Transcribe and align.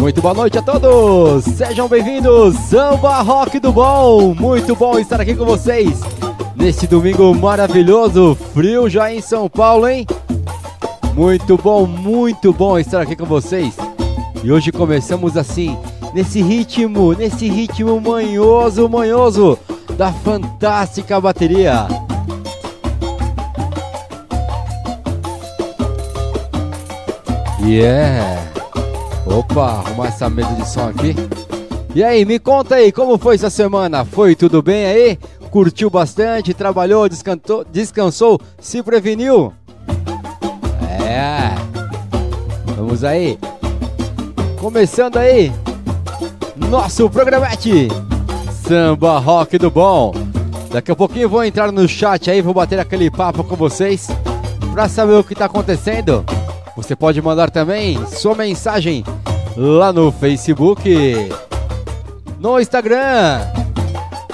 Muito 0.00 0.22
boa 0.22 0.32
noite 0.32 0.56
a 0.56 0.62
todos! 0.62 1.44
Sejam 1.44 1.86
bem-vindos, 1.86 2.56
Samba 2.56 3.20
Rock 3.20 3.60
do 3.60 3.70
Bom! 3.70 4.34
Muito 4.34 4.74
bom 4.74 4.98
estar 4.98 5.20
aqui 5.20 5.34
com 5.34 5.44
vocês 5.44 6.00
neste 6.56 6.86
domingo 6.86 7.34
maravilhoso, 7.34 8.34
frio 8.54 8.88
já 8.88 9.12
em 9.12 9.20
São 9.20 9.46
Paulo, 9.46 9.86
hein? 9.86 10.06
Muito 11.14 11.58
bom, 11.58 11.84
muito 11.86 12.50
bom 12.50 12.78
estar 12.78 13.02
aqui 13.02 13.14
com 13.14 13.26
vocês. 13.26 13.76
E 14.42 14.50
hoje 14.50 14.72
começamos 14.72 15.36
assim, 15.36 15.76
nesse 16.14 16.40
ritmo, 16.40 17.12
nesse 17.12 17.46
ritmo 17.46 18.00
manhoso, 18.00 18.88
manhoso 18.88 19.58
da 19.98 20.10
fantástica 20.10 21.20
bateria. 21.20 21.86
Yeah! 27.62 28.49
Opa, 29.30 29.84
arrumar 29.86 30.08
essa 30.08 30.28
mesa 30.28 30.52
de 30.54 30.68
som 30.68 30.88
aqui. 30.88 31.14
E 31.94 32.02
aí, 32.02 32.24
me 32.24 32.38
conta 32.38 32.74
aí, 32.76 32.90
como 32.90 33.16
foi 33.16 33.36
essa 33.36 33.48
semana? 33.48 34.04
Foi 34.04 34.34
tudo 34.34 34.60
bem 34.60 34.86
aí? 34.86 35.18
Curtiu 35.50 35.88
bastante? 35.88 36.52
Trabalhou, 36.52 37.08
descansou, 37.08 37.64
descansou 37.64 38.40
se 38.60 38.82
preveniu? 38.82 39.52
É. 41.00 41.54
Vamos 42.76 43.04
aí. 43.04 43.38
Começando 44.60 45.16
aí. 45.16 45.52
Nosso 46.56 47.08
programete. 47.08 47.88
Samba 48.66 49.18
Rock 49.18 49.58
do 49.58 49.70
Bom. 49.70 50.12
Daqui 50.70 50.90
a 50.92 50.96
pouquinho 50.96 51.28
vou 51.28 51.44
entrar 51.44 51.72
no 51.72 51.88
chat 51.88 52.30
aí, 52.30 52.40
vou 52.40 52.54
bater 52.54 52.78
aquele 52.78 53.10
papo 53.10 53.42
com 53.42 53.56
vocês. 53.56 54.08
Pra 54.72 54.88
saber 54.88 55.14
o 55.14 55.24
que 55.24 55.34
tá 55.34 55.46
acontecendo. 55.46 56.24
Você 56.76 56.94
pode 56.94 57.20
mandar 57.20 57.50
também 57.50 57.98
sua 58.06 58.34
mensagem 58.34 59.04
lá 59.56 59.92
no 59.92 60.12
Facebook, 60.12 61.28
no 62.38 62.60
Instagram, 62.60 63.40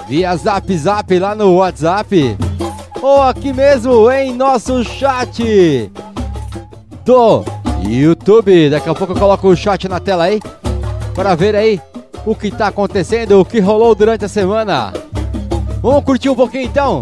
via 0.08 0.36
Zap 0.36 0.76
Zap 0.76 1.18
lá 1.18 1.34
no 1.34 1.56
WhatsApp, 1.56 2.36
ou 3.00 3.22
aqui 3.22 3.52
mesmo 3.52 4.10
em 4.10 4.34
nosso 4.34 4.84
chat 4.84 5.90
do 7.04 7.44
YouTube. 7.82 8.70
Daqui 8.70 8.88
a 8.88 8.94
pouco 8.94 9.12
eu 9.12 9.18
coloco 9.18 9.48
o 9.48 9.56
chat 9.56 9.88
na 9.88 10.00
tela 10.00 10.24
aí 10.24 10.40
para 11.14 11.34
ver 11.34 11.54
aí 11.54 11.80
o 12.24 12.34
que 12.34 12.48
está 12.48 12.68
acontecendo, 12.68 13.40
o 13.40 13.44
que 13.44 13.60
rolou 13.60 13.94
durante 13.94 14.24
a 14.24 14.28
semana. 14.28 14.92
Vamos 15.80 16.04
curtir 16.04 16.28
um 16.28 16.34
pouquinho 16.34 16.64
então? 16.64 17.00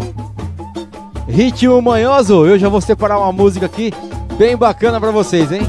Ritmo 1.27 1.81
manhoso, 1.81 2.45
eu 2.45 2.57
já 2.59 2.69
vou 2.69 2.81
separar 2.81 3.17
uma 3.17 3.31
música 3.31 3.65
aqui 3.65 3.91
bem 4.37 4.55
bacana 4.55 4.99
para 4.99 5.11
vocês, 5.11 5.51
hein? 5.51 5.61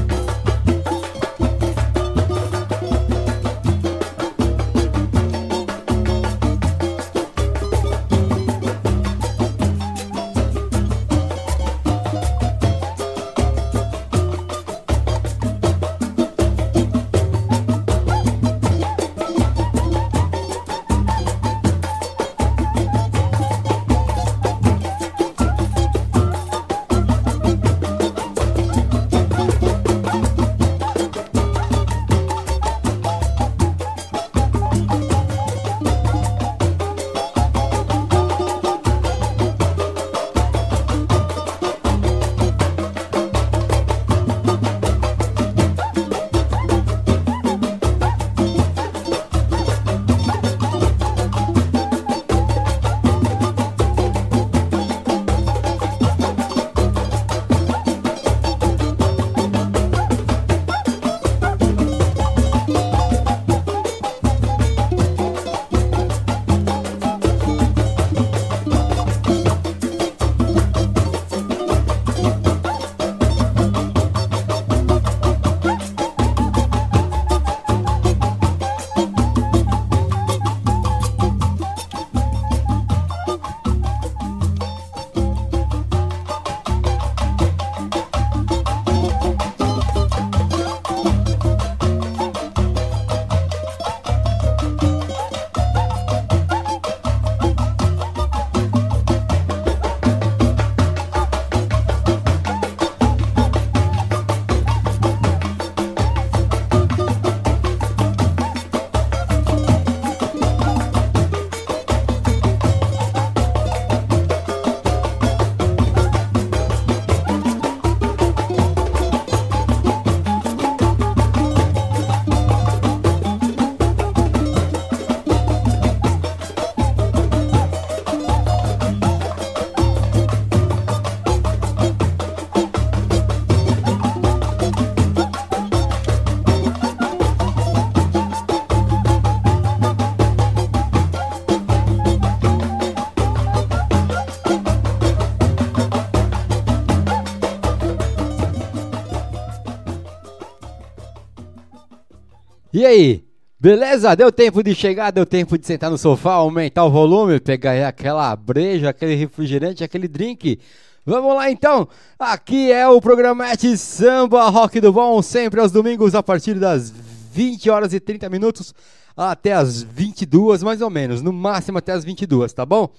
E 152.77 152.85
aí? 152.85 153.23
Beleza? 153.59 154.15
Deu 154.15 154.31
tempo 154.31 154.61
de 154.61 154.75
chegar, 154.75 155.09
deu 155.09 155.25
tempo 155.25 155.57
de 155.57 155.65
sentar 155.65 155.89
no 155.89 155.97
sofá, 155.97 156.33
aumentar 156.33 156.85
o 156.85 156.91
volume, 156.91 157.39
pegar 157.39 157.87
aquela 157.87 158.35
breja, 158.35 158.89
aquele 158.89 159.15
refrigerante, 159.15 159.83
aquele 159.83 160.07
drink. 160.07 160.59
Vamos 161.03 161.33
lá 161.33 161.49
então. 161.49 161.87
Aqui 162.19 162.71
é 162.71 162.87
o 162.87 163.01
programete 163.01 163.75
Samba 163.79 164.47
Rock 164.49 164.79
do 164.79 164.93
Bom, 164.93 165.19
sempre 165.23 165.59
aos 165.59 165.71
domingos 165.71 166.13
a 166.13 166.21
partir 166.21 166.53
das 166.53 166.93
20 167.33 167.67
horas 167.71 167.93
e 167.95 167.99
30 167.99 168.29
minutos 168.29 168.75
até 169.17 169.53
as 169.53 169.81
22 169.81 170.61
mais 170.61 170.79
ou 170.79 170.91
menos, 170.91 171.23
no 171.23 171.33
máximo 171.33 171.79
até 171.79 171.93
as 171.93 172.05
22, 172.05 172.53
tá 172.53 172.63
bom? 172.63 172.93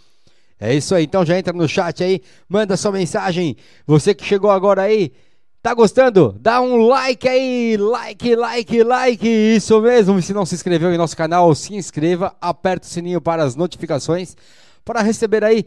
É 0.59 0.75
isso 0.75 0.93
aí, 0.93 1.05
então 1.05 1.25
já 1.25 1.39
entra 1.39 1.53
no 1.53 1.69
chat 1.69 2.03
aí, 2.03 2.21
manda 2.49 2.77
sua 2.77 2.91
mensagem. 2.91 3.57
Você 3.87 4.13
que 4.13 4.25
chegou 4.25 4.51
agora 4.51 4.83
aí, 4.83 5.13
Tá 5.61 5.75
gostando? 5.75 6.37
Dá 6.41 6.61
um 6.61 6.87
like 6.87 7.29
aí, 7.29 7.77
like, 7.77 8.37
like, 8.37 8.83
like, 8.83 9.29
isso 9.29 9.81
mesmo. 9.81 10.23
Se 10.23 10.33
não 10.33 10.47
se 10.47 10.55
inscreveu 10.55 10.93
em 10.93 10.99
nosso 10.99 11.17
canal, 11.17 11.53
se 11.55 11.75
inscreva, 11.75 12.35
aperta 12.41 12.87
o 12.87 12.91
sininho 12.91 13.21
para 13.21 13.43
as 13.43 13.57
notificações 13.57 14.37
para 14.85 15.03
receber 15.03 15.43
aí 15.45 15.65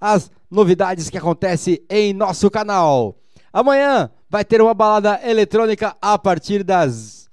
as 0.00 0.30
novidades 0.50 1.10
que 1.10 1.18
acontecem 1.18 1.78
em 1.90 2.12
nosso 2.12 2.50
canal. 2.50 3.16
Amanhã 3.52 4.10
vai 4.28 4.44
ter 4.44 4.60
uma 4.60 4.74
balada 4.74 5.20
eletrônica 5.22 5.94
a 6.00 6.18
partir 6.18 6.64
das 6.64 7.24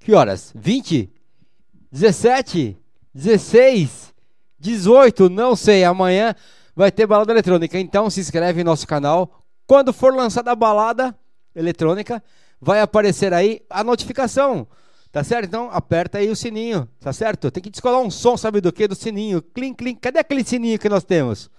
que 0.00 0.14
horas? 0.14 0.52
20? 0.54 1.12
17? 1.92 2.78
16? 3.14 4.14
18? 4.58 5.28
Não 5.28 5.54
sei. 5.54 5.84
Amanhã 5.84 6.34
vai 6.74 6.90
ter 6.90 7.06
balada 7.06 7.30
eletrônica. 7.30 7.78
Então 7.78 8.08
se 8.08 8.20
inscreve 8.20 8.62
em 8.62 8.64
nosso 8.64 8.86
canal. 8.86 9.44
Quando 9.66 9.92
for 9.92 10.14
lançada 10.14 10.50
a 10.50 10.56
balada, 10.56 11.14
eletrônica, 11.58 12.22
vai 12.60 12.80
aparecer 12.80 13.34
aí 13.34 13.62
a 13.68 13.82
notificação. 13.82 14.66
Tá 15.10 15.24
certo? 15.24 15.46
Então 15.46 15.70
aperta 15.72 16.18
aí 16.18 16.28
o 16.28 16.36
sininho, 16.36 16.86
tá 17.00 17.12
certo? 17.12 17.50
Tem 17.50 17.62
que 17.62 17.70
descolar 17.70 18.00
um 18.00 18.10
som, 18.10 18.36
sabe 18.36 18.60
do 18.60 18.70
que? 18.70 18.86
Do 18.86 18.94
sininho. 18.94 19.40
Clim, 19.40 19.72
clim. 19.72 19.94
Cadê 19.94 20.18
aquele 20.18 20.44
sininho 20.44 20.78
que 20.78 20.88
nós 20.88 21.02
temos? 21.02 21.50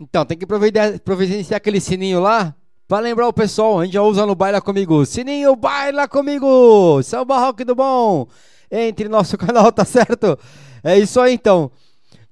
Então, 0.00 0.24
tem 0.24 0.36
que 0.36 0.46
providenciar 0.46 1.58
aquele 1.58 1.80
sininho 1.80 2.20
lá 2.20 2.54
para 2.88 2.98
lembrar 2.98 3.28
o 3.28 3.32
pessoal. 3.32 3.80
A 3.80 3.84
gente 3.84 3.94
já 3.94 4.02
usa 4.02 4.26
no 4.26 4.34
Baila 4.34 4.60
Comigo. 4.60 5.04
Sininho, 5.06 5.54
baila 5.54 6.08
comigo! 6.08 7.02
Samba 7.02 7.38
Rock 7.38 7.62
do 7.64 7.74
Bom! 7.74 8.26
Entre 8.70 9.08
nosso 9.08 9.38
canal, 9.38 9.70
tá 9.70 9.84
certo? 9.84 10.38
É 10.82 10.98
isso 10.98 11.20
aí 11.20 11.34
então. 11.34 11.70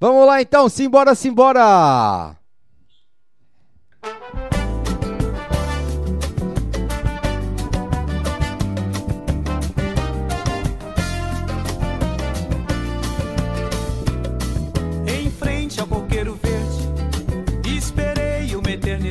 Vamos 0.00 0.26
lá 0.26 0.42
então, 0.42 0.68
simbora, 0.68 1.14
simbora! 1.14 2.36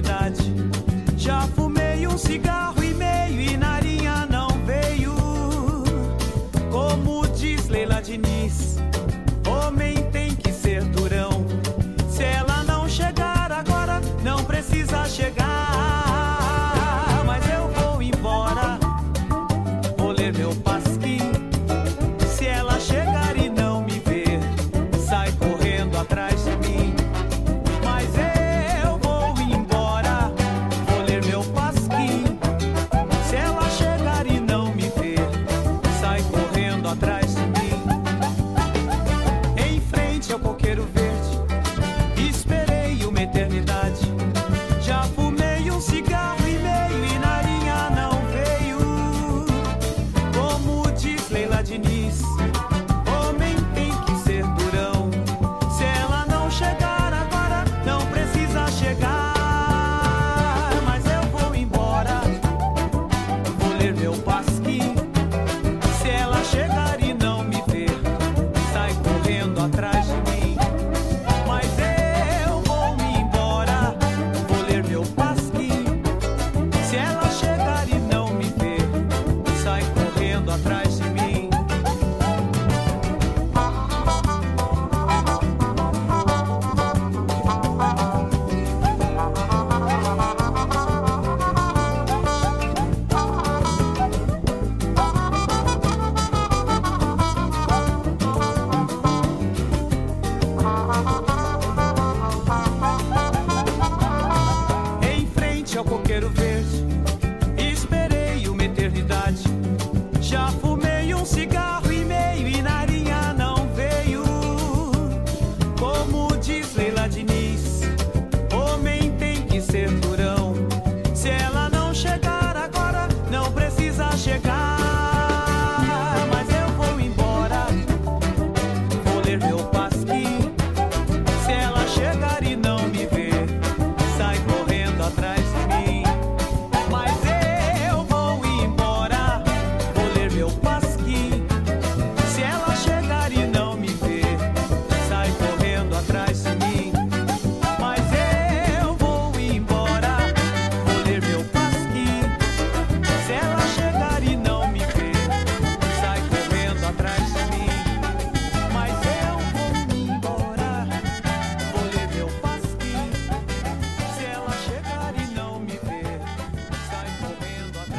oportunidade. 0.02 0.51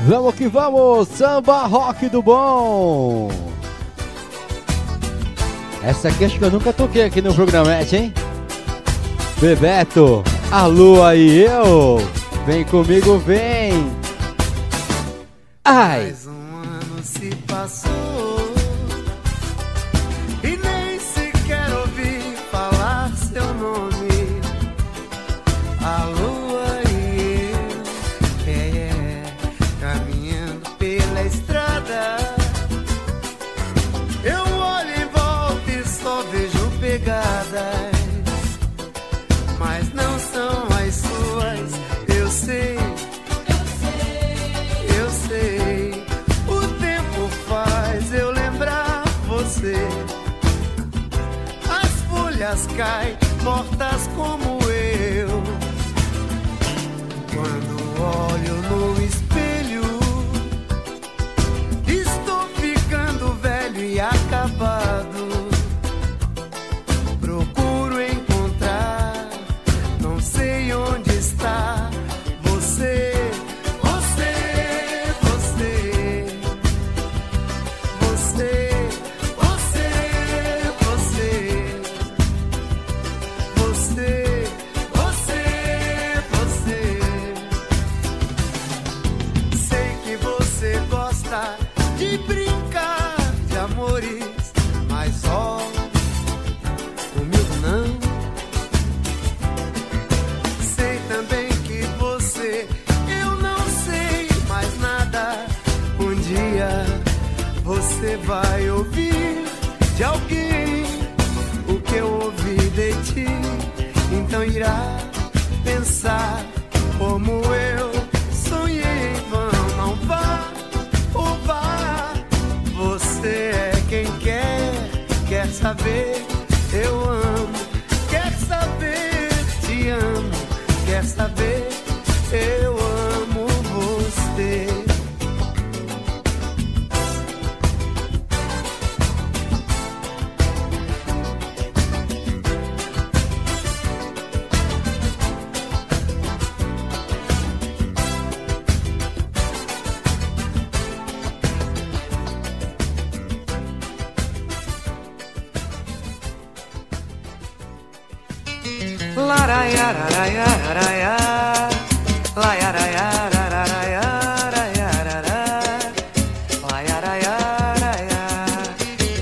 Vamos 0.05 0.35
que 0.35 0.49
vamos, 0.49 1.09
samba 1.09 1.65
rock 1.67 2.09
do 2.09 2.21
bom. 2.21 3.31
Essa 5.81 6.09
aqui 6.09 6.25
acho 6.25 6.39
que 6.39 6.45
eu 6.45 6.51
nunca 6.51 6.73
toquei 6.73 7.05
aqui 7.05 7.23
no 7.23 7.33
programete, 7.33 7.97
hein? 7.97 8.15
Bebeto, 9.41 10.25
a 10.51 10.67
lua 10.67 11.15
e 11.15 11.43
eu. 11.43 11.99
Vem 12.45 12.65
comigo, 12.65 13.19
vem. 13.19 13.93
Ai. 15.65 16.13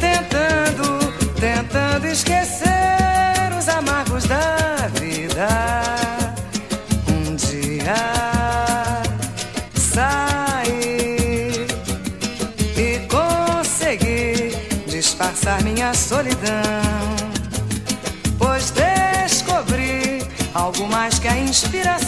Tentando, 0.00 0.99
tentando 1.39 2.07
esquecer 2.07 3.53
os 3.59 3.69
amargos 3.69 4.25
da 4.25 4.89
vida. 4.99 5.49
Um 7.09 7.37
dia 7.37 7.95
saí 9.77 11.67
e 12.77 13.07
consegui 13.09 14.57
disfarçar 14.87 15.62
minha 15.62 15.93
solidão. 15.93 16.41
Pois 18.39 18.71
descobri 18.71 20.23
algo 20.55 20.89
mais 20.89 21.19
que 21.19 21.29
a 21.29 21.37
inspiração 21.37 22.00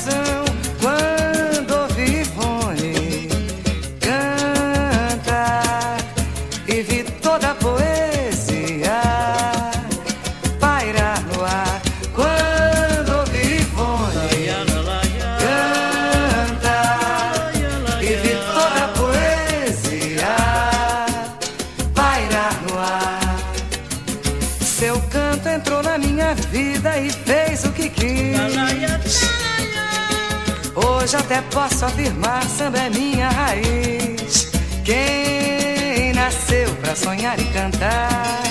samba 32.63 32.79
é 32.79 32.91
minha 32.91 33.29
raiz. 33.29 34.53
Quem 34.85 36.13
nasceu 36.15 36.73
pra 36.77 36.95
sonhar 36.95 37.39
e 37.41 37.45
cantar 37.47 38.43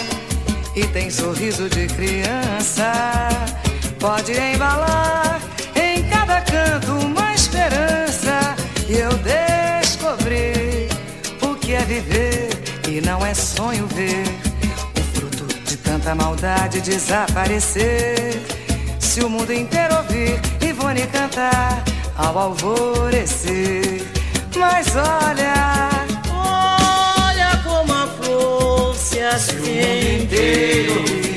e 0.75 0.85
tem 0.87 1.09
sorriso 1.09 1.69
de 1.69 1.87
criança, 1.87 2.91
pode 3.99 4.33
embalar 4.33 5.39
em 5.75 6.03
cada 6.09 6.41
canto 6.41 6.91
uma 6.93 7.33
esperança. 7.33 8.55
E 8.89 8.95
eu 8.95 9.11
descobri 9.19 10.89
o 11.41 11.55
que 11.55 11.73
é 11.73 11.81
viver 11.85 12.49
e 12.89 12.99
não 12.99 13.25
é 13.25 13.33
sonho 13.33 13.87
ver 13.87 14.25
o 14.99 15.15
fruto 15.15 15.45
de 15.63 15.77
tanta 15.77 16.13
maldade 16.13 16.81
desaparecer. 16.81 18.41
Se 18.99 19.21
o 19.21 19.29
mundo 19.29 19.53
inteiro 19.53 19.95
ouvir 19.95 20.39
Ivone 20.61 21.07
cantar 21.07 21.90
ao 22.21 22.37
alvorecer, 22.37 24.03
mas 24.55 24.95
olha, 24.95 25.89
Olha 26.33 27.61
como 27.63 27.93
a 27.93 28.07
flor 28.07 28.95
se 28.95 29.21
acende. 29.21 31.30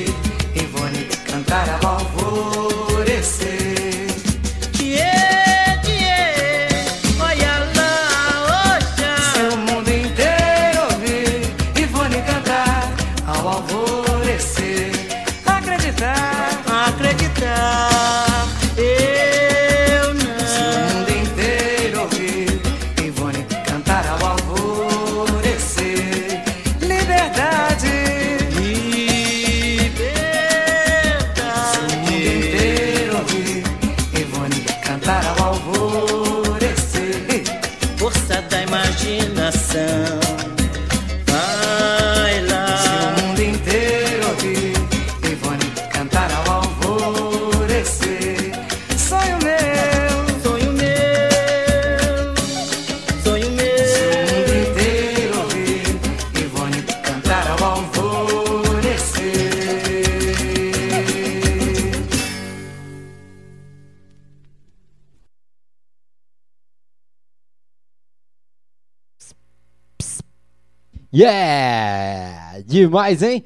Yeah! 71.45 72.63
Demais, 72.65 73.21
hein? 73.21 73.43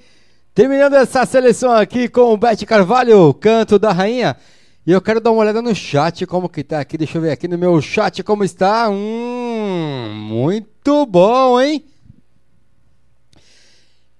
Terminando 0.55 0.93
essa 0.93 1.25
seleção 1.25 1.71
aqui 1.71 2.07
com 2.07 2.33
o 2.33 2.37
Beth 2.37 2.65
Carvalho, 2.65 3.33
canto 3.33 3.77
da 3.77 3.91
rainha. 3.91 4.37
E 4.87 4.91
eu 4.91 5.01
quero 5.01 5.19
dar 5.19 5.31
uma 5.31 5.41
olhada 5.41 5.61
no 5.61 5.75
chat, 5.75 6.25
como 6.25 6.47
que 6.47 6.63
tá 6.63 6.79
aqui. 6.79 6.97
Deixa 6.97 7.17
eu 7.17 7.21
ver 7.21 7.31
aqui 7.31 7.45
no 7.47 7.57
meu 7.57 7.81
chat 7.81 8.23
como 8.23 8.45
está. 8.45 8.89
Hum, 8.89 10.13
muito 10.13 11.05
bom, 11.05 11.59
hein? 11.59 11.83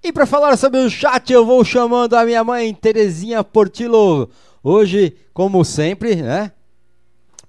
E 0.02 0.12
para 0.12 0.26
falar 0.26 0.58
sobre 0.58 0.80
o 0.80 0.90
chat, 0.90 1.32
eu 1.32 1.46
vou 1.46 1.64
chamando 1.64 2.14
a 2.14 2.24
minha 2.24 2.44
mãe, 2.44 2.74
Terezinha 2.74 3.42
Portilo. 3.42 4.28
Hoje, 4.62 5.16
como 5.32 5.64
sempre, 5.64 6.16
né? 6.16 6.52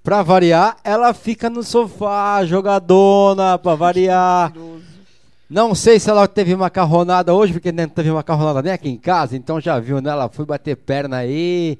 Pra 0.02 0.22
variar, 0.22 0.78
ela 0.82 1.12
fica 1.12 1.50
no 1.50 1.62
sofá, 1.62 2.44
jogadona, 2.44 3.58
pra 3.58 3.74
variar. 3.74 4.52
Não 5.52 5.74
sei 5.74 6.00
se 6.00 6.08
ela 6.08 6.26
teve 6.26 6.56
macarronada 6.56 7.34
hoje, 7.34 7.52
porque 7.52 7.70
não 7.70 7.86
teve 7.86 8.10
macarronada 8.10 8.62
nem 8.62 8.72
aqui 8.72 8.88
em 8.88 8.96
casa, 8.96 9.36
então 9.36 9.60
já 9.60 9.78
viu, 9.78 10.00
né? 10.00 10.08
Ela 10.08 10.30
foi 10.30 10.46
bater 10.46 10.74
perna 10.76 11.18
aí, 11.18 11.78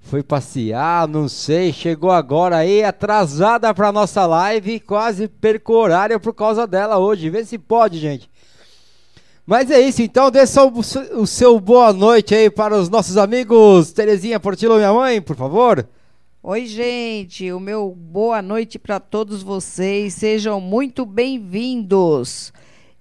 foi 0.00 0.20
passear, 0.20 1.06
não 1.06 1.28
sei, 1.28 1.72
chegou 1.72 2.10
agora 2.10 2.56
aí, 2.56 2.82
atrasada 2.82 3.72
pra 3.72 3.92
nossa 3.92 4.26
live, 4.26 4.80
quase 4.80 5.28
perco 5.28 5.74
horário 5.74 6.18
por 6.18 6.34
causa 6.34 6.66
dela 6.66 6.98
hoje. 6.98 7.30
Vê 7.30 7.44
se 7.44 7.56
pode, 7.56 7.98
gente. 7.98 8.28
Mas 9.46 9.70
é 9.70 9.78
isso, 9.80 10.02
então 10.02 10.28
dê 10.28 10.44
só 10.44 10.68
o 10.68 11.24
seu- 11.24 11.60
boa 11.60 11.92
noite 11.92 12.34
aí 12.34 12.50
para 12.50 12.76
os 12.76 12.88
nossos 12.88 13.16
amigos. 13.16 13.92
Terezinha 13.92 14.40
Portilo, 14.40 14.74
minha 14.74 14.92
mãe, 14.92 15.22
por 15.22 15.36
favor. 15.36 15.86
Oi, 16.42 16.66
gente. 16.66 17.52
O 17.52 17.60
meu 17.60 17.94
boa 17.96 18.42
noite 18.42 18.76
para 18.76 18.98
todos 18.98 19.40
vocês. 19.40 20.14
Sejam 20.14 20.60
muito 20.60 21.06
bem-vindos. 21.06 22.52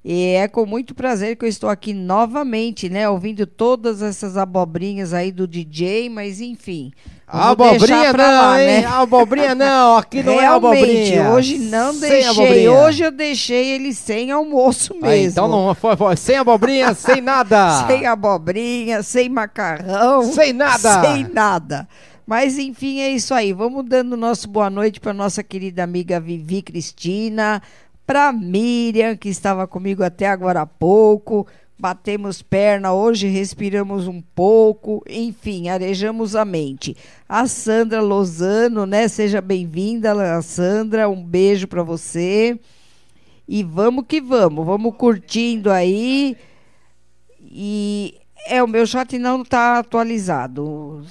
E 0.06 0.34
é 0.34 0.50
com 0.50 0.66
muito 0.66 0.94
prazer 0.94 1.38
que 1.38 1.46
eu 1.46 1.50
estou 1.50 1.70
aqui 1.70 1.94
novamente, 1.94 2.90
né? 2.90 3.08
Ouvindo 3.08 3.48
todas 3.48 4.02
essas 4.02 4.36
abobrinhas 4.36 5.14
aí 5.14 5.32
do 5.32 5.48
DJ, 5.48 6.10
mas 6.10 6.42
enfim. 6.42 6.92
Abobrinha 7.26 8.12
não, 8.12 8.20
lá, 8.20 8.62
hein? 8.62 8.82
né? 8.82 8.86
Abobrinha 8.86 9.56
não, 9.56 9.98
aqui 9.98 10.22
não 10.22 10.34
é 10.34 10.42
Realmente, 10.42 11.18
abobrinha. 11.18 11.30
hoje 11.32 11.58
não 11.58 11.98
deixei. 11.98 12.68
Hoje 12.68 13.04
eu 13.04 13.12
deixei 13.12 13.72
ele 13.72 13.94
sem 13.94 14.30
almoço 14.30 14.94
mesmo. 14.94 15.08
Ah, 15.08 15.18
então 15.18 15.48
não 15.48 15.74
foi, 15.74 15.96
foi 15.96 16.18
sem 16.18 16.36
abobrinha, 16.36 16.94
sem 16.96 17.22
nada. 17.22 17.88
Sem 17.88 18.06
abobrinha, 18.06 19.02
sem 19.02 19.30
macarrão. 19.30 20.32
Sem 20.34 20.52
nada. 20.52 21.02
Sem 21.02 21.24
nada. 21.30 21.88
Mas 22.26 22.58
enfim, 22.58 23.00
é 23.00 23.10
isso 23.10 23.34
aí. 23.34 23.52
Vamos 23.52 23.86
dando 23.86 24.16
nosso 24.16 24.48
boa 24.48 24.70
noite 24.70 25.00
para 25.00 25.14
nossa 25.14 25.42
querida 25.42 25.84
amiga 25.84 26.20
Vivi 26.20 26.62
Cristina, 26.62 27.62
para 28.06 28.32
Miriam, 28.32 29.16
que 29.16 29.30
estava 29.30 29.68
comigo 29.68 30.04
até 30.04 30.28
agora 30.28 30.62
há 30.62 30.66
pouco. 30.66 31.48
Batemos 31.78 32.42
perna, 32.42 32.94
hoje 32.94 33.28
respiramos 33.28 34.08
um 34.08 34.22
pouco, 34.22 35.04
enfim, 35.10 35.70
arejamos 35.70 36.36
a 36.36 36.46
mente. 36.46 36.96
A 37.28 37.48
Sandra 37.48 38.00
Lozano, 38.00 38.86
né? 38.86 39.08
Seja 39.08 39.42
bem-vinda, 39.42 40.42
Sandra. 40.42 41.10
Um 41.10 41.22
beijo 41.22 41.68
para 41.68 41.84
você. 41.84 42.60
E 43.48 43.64
vamos 43.64 44.06
que 44.08 44.22
vamos, 44.22 44.66
vamos 44.66 44.96
curtindo 44.96 45.72
aí. 45.72 46.38
E 47.42 48.16
é 48.48 48.64
o 48.64 48.68
meu 48.68 48.86
chat 48.86 49.18
não 49.18 49.42
está 49.42 49.80
atualizado. 49.80 51.06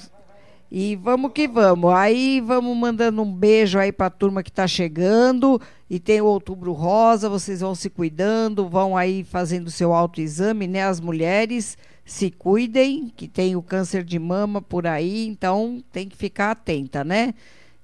E 0.71 0.95
vamos 0.95 1.31
que 1.33 1.47
vamos. 1.47 1.93
Aí 1.93 2.41
vamos 2.41 2.75
mandando 2.75 3.21
um 3.21 3.31
beijo 3.31 3.77
aí 3.77 3.91
para 3.91 4.07
a 4.07 4.09
turma 4.09 4.41
que 4.41 4.49
está 4.49 4.67
chegando. 4.67 5.61
E 5.93 5.99
tem 5.99 6.19
o 6.19 6.25
Outubro 6.25 6.73
Rosa, 6.73 7.29
vocês 7.29 7.59
vão 7.59 7.75
se 7.75 7.87
cuidando, 7.87 8.67
vão 8.67 8.97
aí 8.97 9.23
fazendo 9.23 9.69
seu 9.69 9.93
autoexame, 9.93 10.65
né? 10.65 10.81
As 10.81 10.99
mulheres 10.99 11.77
se 12.03 12.31
cuidem, 12.31 13.13
que 13.15 13.27
tem 13.27 13.55
o 13.55 13.61
câncer 13.61 14.03
de 14.03 14.17
mama 14.17 14.59
por 14.59 14.87
aí, 14.87 15.27
então 15.27 15.83
tem 15.91 16.09
que 16.09 16.17
ficar 16.17 16.49
atenta, 16.49 17.03
né? 17.03 17.35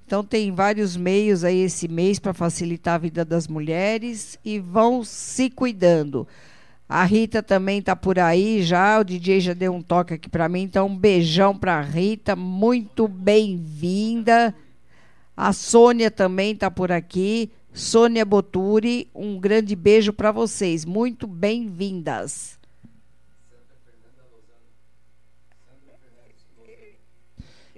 Então 0.07 0.23
tem 0.23 0.51
vários 0.51 0.97
meios 0.97 1.43
aí 1.43 1.59
esse 1.59 1.87
mês 1.87 2.17
para 2.17 2.33
facilitar 2.33 2.95
a 2.95 2.97
vida 2.97 3.23
das 3.23 3.47
mulheres 3.47 4.39
e 4.43 4.57
vão 4.57 5.03
se 5.03 5.47
cuidando. 5.51 6.27
A 6.89 7.03
Rita 7.03 7.43
também 7.43 7.77
está 7.77 7.95
por 7.95 8.17
aí 8.17 8.63
já, 8.63 8.99
o 8.99 9.03
DJ 9.03 9.39
já 9.39 9.53
deu 9.53 9.71
um 9.71 9.83
toque 9.83 10.15
aqui 10.15 10.27
para 10.27 10.49
mim, 10.49 10.63
então 10.63 10.87
um 10.87 10.97
beijão 10.97 11.55
para 11.55 11.79
Rita, 11.79 12.35
muito 12.35 13.07
bem-vinda. 13.07 14.55
A 15.37 15.53
Sônia 15.53 16.09
também 16.09 16.53
está 16.53 16.71
por 16.71 16.91
aqui. 16.91 17.51
Sônia 17.79 18.25
Boturi, 18.25 19.09
um 19.15 19.39
grande 19.39 19.73
beijo 19.73 20.11
para 20.11 20.33
vocês, 20.33 20.83
muito 20.83 21.25
bem-vindas. 21.25 22.59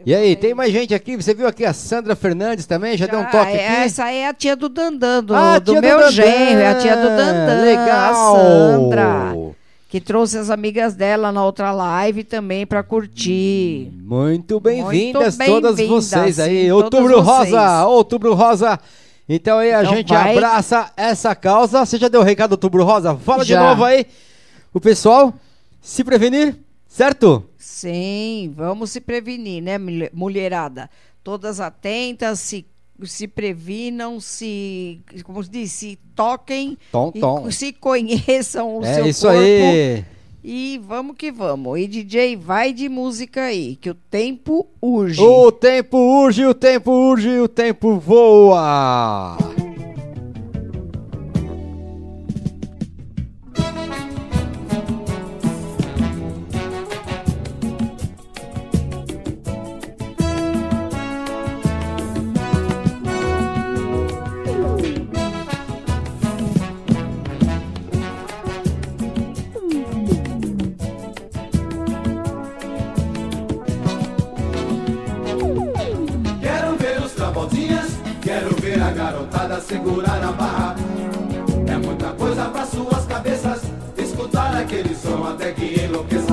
E 0.04 0.16
aí, 0.16 0.36
tem 0.36 0.56
mais 0.56 0.74
gente 0.74 0.96
aqui? 0.96 1.16
Você 1.16 1.36
viu 1.36 1.46
aqui 1.46 1.64
a 1.64 1.72
Sandra 1.72 2.16
Fernandes 2.16 2.66
também? 2.66 2.98
Já, 2.98 3.06
Já 3.06 3.12
deu 3.12 3.20
um 3.20 3.26
toque 3.26 3.52
é, 3.52 3.68
aqui? 3.68 3.76
Essa 3.84 4.10
é 4.10 4.28
a 4.28 4.34
tia 4.34 4.56
do 4.56 4.68
Dandan, 4.68 5.24
do, 5.24 5.36
ah, 5.36 5.60
do 5.60 5.80
meu 5.80 6.12
genro, 6.12 6.60
é 6.60 6.68
a 6.70 6.76
tia 6.80 6.96
do 6.96 7.08
Dandan. 7.08 7.62
Legal! 7.62 8.36
A 8.36 8.72
Sandra, 8.72 9.36
que 9.88 10.02
trouxe 10.02 10.40
as 10.40 10.50
amigas 10.50 10.96
dela 10.96 11.32
na 11.32 11.46
outra 11.46 11.72
live 11.72 12.24
também 12.24 12.66
para 12.66 12.82
curtir. 12.82 13.92
Muito 14.02 14.60
bem-vindas 14.60 15.38
bem 15.38 15.48
todas 15.48 15.80
vocês 15.80 16.40
aí. 16.40 16.72
Outubro. 16.72 17.22
Rosa, 17.22 17.86
Outubro 17.86 18.34
Rosa. 18.34 18.80
Então 19.34 19.60
aí 19.60 19.74
a 19.74 19.82
então 19.82 19.96
gente 19.96 20.10
vai... 20.10 20.36
abraça 20.36 20.92
essa 20.98 21.34
causa. 21.34 21.86
Você 21.86 21.98
já 21.98 22.10
deu 22.10 22.20
o 22.20 22.24
recado 22.24 22.52
Outubro 22.52 22.84
Rosa? 22.84 23.16
Fala 23.16 23.46
já. 23.46 23.58
de 23.58 23.66
novo 23.66 23.86
aí. 23.86 24.06
O 24.74 24.80
pessoal 24.82 25.34
se 25.80 26.04
prevenir, 26.04 26.58
certo? 26.86 27.42
Sim, 27.58 28.54
vamos 28.54 28.92
se 28.92 29.00
prevenir, 29.00 29.64
né, 29.64 29.78
mulherada? 30.12 30.90
Todas 31.24 31.62
atentas, 31.62 32.42
se 32.42 32.66
se 33.04 33.28
previnam, 33.28 34.20
se, 34.20 35.02
como 35.24 35.44
se 35.44 35.50
diz, 35.50 35.72
se 35.72 35.98
toquem, 36.14 36.78
tom, 36.92 37.12
tom. 37.12 37.50
se 37.50 37.74
conheçam 37.74 38.78
o 38.78 38.86
é 38.86 38.94
seu 38.94 39.06
isso 39.08 39.26
corpo. 39.26 39.40
Aí. 39.40 40.06
E 40.44 40.82
vamos 40.84 41.16
que 41.16 41.32
vamos. 41.32 41.80
E 41.80 41.88
DJ, 41.88 42.36
vai 42.36 42.74
de 42.74 42.90
música 42.90 43.44
aí, 43.44 43.76
que 43.76 43.90
o 43.90 43.96
tempo 43.96 44.68
urge. 44.82 45.22
O 45.22 45.52
tempo 45.52 45.98
urge, 45.98 46.46
o 46.46 46.54
tempo 46.54 46.92
urge, 46.92 47.40
o 47.40 47.48
tempo 47.48 48.00
voa. 48.00 49.38
Segurar 79.72 80.22
a 80.22 80.32
barra. 80.34 80.76
É 81.66 81.78
muita 81.78 82.10
coisa 82.10 82.44
para 82.46 82.66
suas 82.66 83.06
cabeças, 83.06 83.62
escutar 83.98 84.58
aquele 84.58 84.94
som 84.94 85.24
até 85.24 85.54
que 85.54 85.86
enlouqueça. 85.86 86.31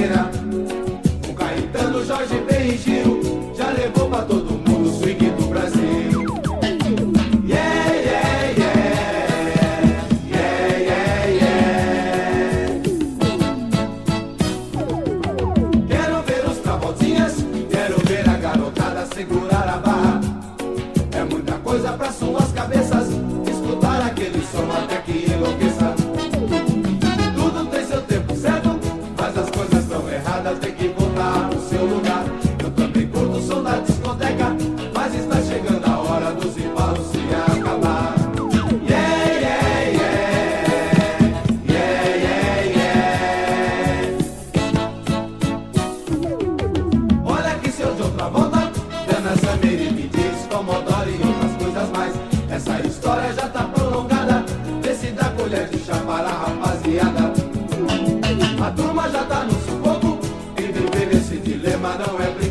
carretera 0.00 0.39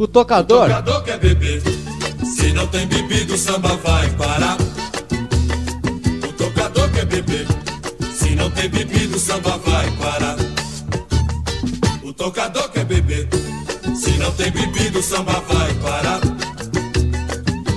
O 0.00 0.08
tocador? 0.08 0.64
O 0.64 0.68
tocador 0.68 1.02
quer 1.02 1.18
beber. 1.18 1.62
Se 2.24 2.54
não 2.54 2.66
tem 2.68 2.86
bebido, 2.86 3.34
o 3.34 3.36
samba 3.36 3.76
vai 3.84 4.08
parar. 4.12 4.56
O 6.26 6.32
tocador 6.38 6.90
quer 6.90 7.04
beber. 7.04 7.46
Se 8.14 8.34
não 8.34 8.50
tem 8.50 8.70
bebido, 8.70 9.18
o 9.18 9.20
samba 9.20 9.58
vai 9.58 9.90
parar. 9.98 10.36
O 12.02 12.14
tocador 12.14 12.70
quer 12.70 12.86
beber. 12.86 13.28
Se 13.94 14.12
não 14.12 14.32
tem 14.32 14.50
bebido, 14.50 15.00
o 15.00 15.02
samba 15.02 15.34
vai 15.46 15.74
parar. 15.74 16.20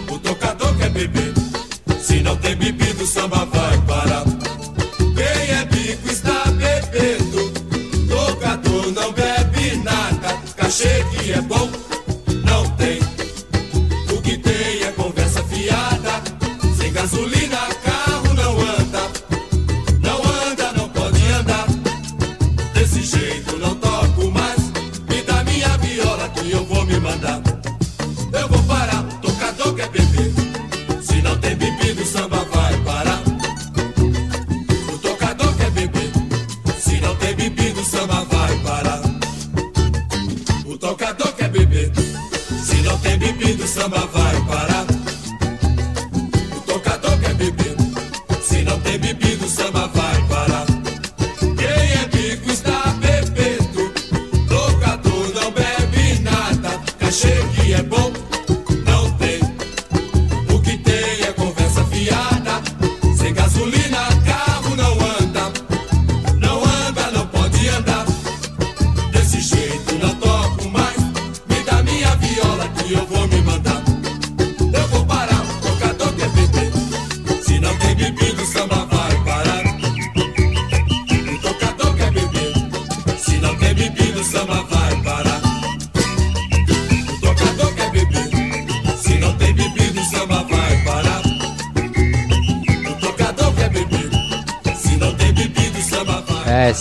O 0.10 0.20
tocador 0.20 0.78
quer 0.78 0.92
beber. 0.92 1.34
Se 2.02 2.22
não 2.22 2.38
tem 2.38 2.56
bebido, 2.56 3.04
o 3.04 3.08
samba 3.08 3.44
vai 3.48 3.78
parar. 3.80 3.93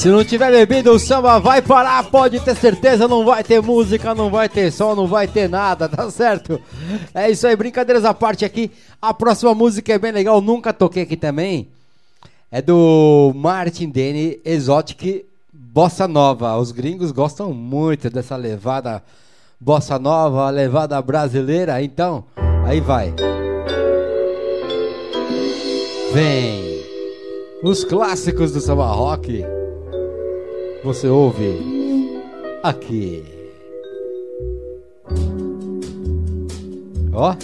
Se 0.02 0.08
não 0.08 0.24
tiver 0.24 0.50
bebido, 0.50 0.90
o 0.90 0.98
samba 0.98 1.38
vai 1.38 1.62
parar, 1.62 2.02
pode 2.02 2.40
ter 2.40 2.56
certeza, 2.56 3.06
não 3.06 3.24
vai 3.24 3.44
ter 3.44 3.62
música, 3.62 4.12
não 4.12 4.30
vai 4.30 4.48
ter 4.48 4.72
som, 4.72 4.96
não 4.96 5.06
vai 5.06 5.28
ter 5.28 5.48
nada, 5.48 5.86
tá 5.88 6.10
certo? 6.10 6.60
É 7.14 7.30
isso 7.30 7.46
aí, 7.46 7.54
brincadeiras 7.54 8.04
à 8.04 8.12
parte 8.12 8.44
aqui. 8.44 8.72
A 9.00 9.14
próxima 9.14 9.54
música 9.54 9.92
é 9.92 9.98
bem 10.00 10.10
legal, 10.10 10.40
nunca 10.40 10.72
toquei 10.72 11.04
aqui 11.04 11.16
também. 11.16 11.68
É 12.50 12.60
do 12.60 13.32
Martin 13.36 13.90
Denny, 13.90 14.40
Exotic 14.44 15.24
Bossa 15.52 16.08
Nova. 16.08 16.56
Os 16.56 16.72
gringos 16.72 17.12
gostam 17.12 17.52
muito 17.52 18.10
dessa 18.10 18.34
levada 18.34 19.00
bossa 19.60 20.00
nova, 20.00 20.50
levada 20.50 21.00
brasileira, 21.00 21.80
então, 21.80 22.24
aí 22.66 22.80
vai. 22.80 23.14
Vem 26.12 26.82
os 27.62 27.84
clássicos 27.84 28.50
do 28.50 28.60
samba 28.60 28.86
rock. 28.86 29.61
Você 30.84 31.06
ouve 31.06 32.20
aqui. 32.62 33.24
Ó. 37.12 37.36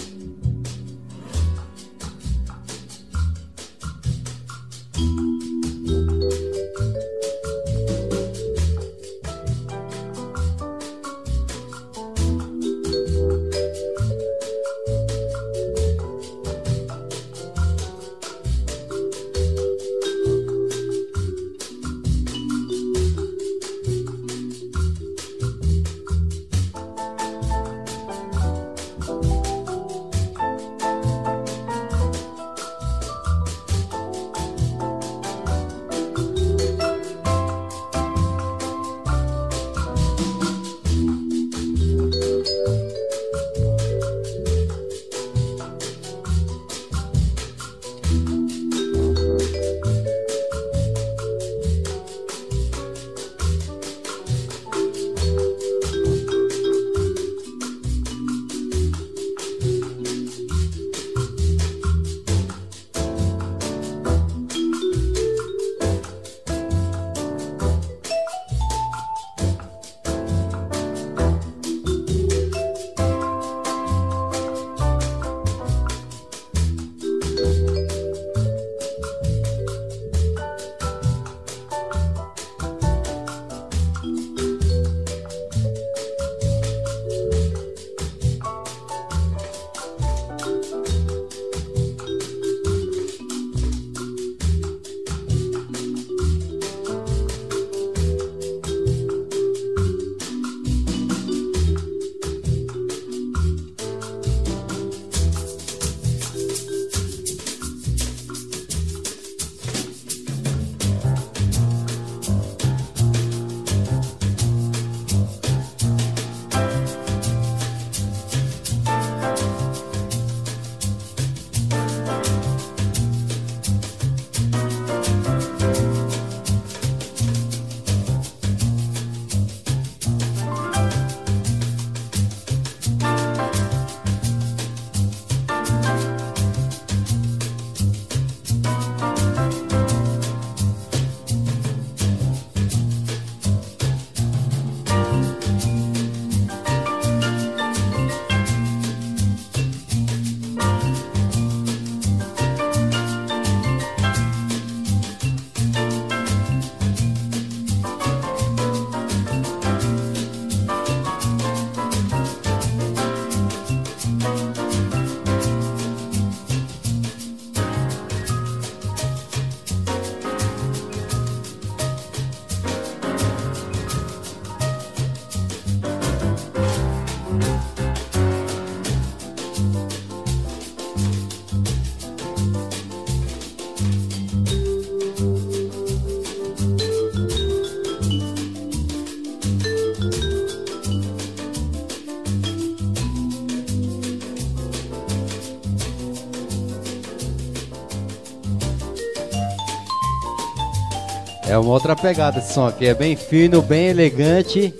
uma 201.59 201.73
outra 201.73 201.95
pegada 201.95 202.39
esse 202.39 202.53
som 202.53 202.67
aqui, 202.67 202.85
é 202.85 202.93
bem 202.93 203.15
fino, 203.15 203.61
bem 203.61 203.87
elegante. 203.87 204.73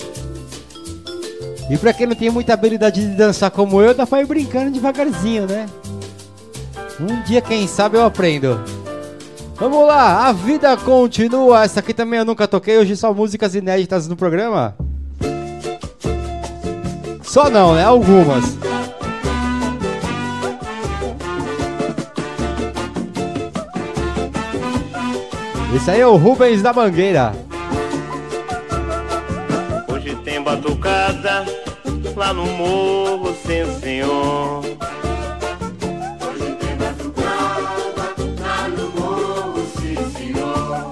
E 1.69 1.77
pra 1.77 1.93
quem 1.93 2.07
não 2.07 2.15
tem 2.15 2.29
muita 2.29 2.53
habilidade 2.53 3.01
de 3.01 3.15
dançar 3.15 3.51
como 3.51 3.81
eu, 3.81 3.93
dá 3.93 4.07
pra 4.07 4.21
ir 4.21 4.25
brincando 4.25 4.71
devagarzinho, 4.71 5.45
né? 5.45 5.67
Um 6.99 7.21
dia, 7.23 7.41
quem 7.41 7.67
sabe, 7.67 7.97
eu 7.97 8.05
aprendo. 8.05 8.59
Vamos 9.55 9.85
lá, 9.87 10.27
a 10.27 10.31
vida 10.31 10.75
continua. 10.77 11.63
Essa 11.63 11.81
aqui 11.81 11.93
também 11.93 12.19
eu 12.19 12.25
nunca 12.25 12.47
toquei, 12.47 12.77
hoje 12.77 12.95
só 12.95 13.13
músicas 13.13 13.55
inéditas 13.55 14.07
no 14.07 14.15
programa. 14.15 14.75
Só 17.21 17.49
não, 17.49 17.75
né? 17.75 17.83
Algumas. 17.83 18.57
Esse 25.73 25.91
aí 25.91 26.01
é 26.01 26.07
o 26.07 26.15
Rubens 26.15 26.61
da 26.61 26.73
Mangueira. 26.73 27.33
Hoje 29.87 30.15
tem 30.25 30.41
batucada 30.41 31.45
lá 32.15 32.33
no 32.33 32.45
morro, 32.45 33.33
sim 33.45 33.79
senhor. 33.79 34.65
Hoje 36.25 36.55
tem 36.59 36.75
batucada 36.75 38.09
lá 38.41 38.67
no 38.67 38.89
morro, 38.99 39.65
sim 39.79 39.95
senhor. 40.17 40.91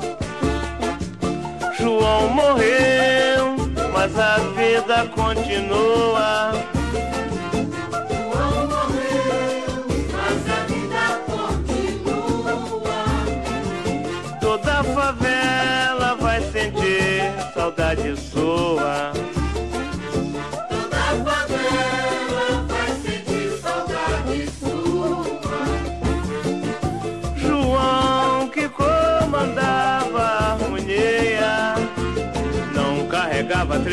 João 1.79 2.29
morreu, 2.29 3.55
mas 3.91 4.17
a 4.17 4.37
vida 4.37 5.07
continua. 5.15 6.56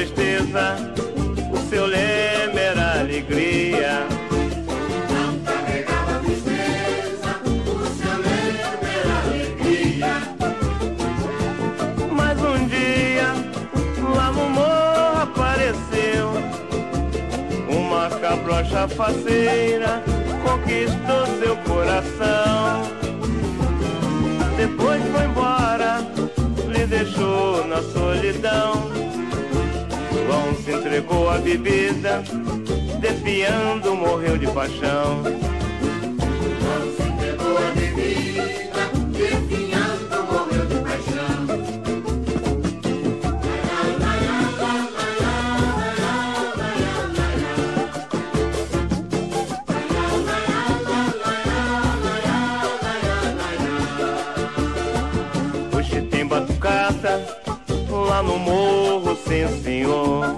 Tristeza, 0.05 0.77
o 1.51 1.57
seu 1.71 1.87
leme 1.87 2.59
era 2.59 3.01
alegria. 3.01 4.07
Não 5.11 5.39
carregava 5.41 6.19
tristeza, 6.21 7.41
o 7.67 7.87
seu 7.97 8.17
leme 8.19 8.89
era 9.01 9.15
alegria. 9.25 10.15
Mas 12.13 12.39
um 12.43 12.67
dia, 12.67 13.33
lá 14.15 14.31
no 14.31 14.51
morro 14.51 15.23
apareceu 15.23 16.33
uma 17.69 18.11
cabrocha 18.11 18.87
faceira, 18.89 20.03
conquistou 20.45 21.27
seu 21.39 21.57
coração. 21.65 22.83
Depois 24.59 25.03
foi 25.13 25.25
embora, 25.25 26.07
lhe 26.69 26.87
deixou 26.87 27.67
na 27.67 27.83
solidão. 27.83 28.94
João 30.25 30.55
se 30.57 30.73
entregou 30.73 31.29
à 31.29 31.37
bebida, 31.37 32.25
defiando, 32.99 33.95
morreu 33.95 34.39
de 34.39 34.47
paixão. 34.47 35.23
João 35.23 36.97
se 36.97 37.03
entregou 37.03 37.59
à 37.59 37.71
bebida, 37.73 38.89
defiando, 39.13 40.25
morreu 40.33 40.65
de 40.65 40.77
paixão. 40.77 41.47
Hoje 55.77 56.01
tem 56.11 56.27
batucada 56.27 57.34
senhor. 59.63 60.37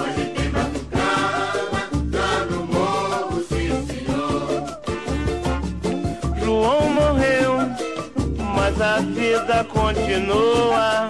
Hoje 0.00 0.24
tem 0.34 0.50
batucada 0.50 1.62
lá 2.12 2.44
no 2.50 2.60
morro, 2.66 3.42
sim 3.48 3.70
senhor. 3.86 4.64
João 6.44 6.90
morreu, 6.90 7.52
mas 8.54 8.80
a 8.80 8.98
vida 9.00 9.64
continua. 9.64 11.08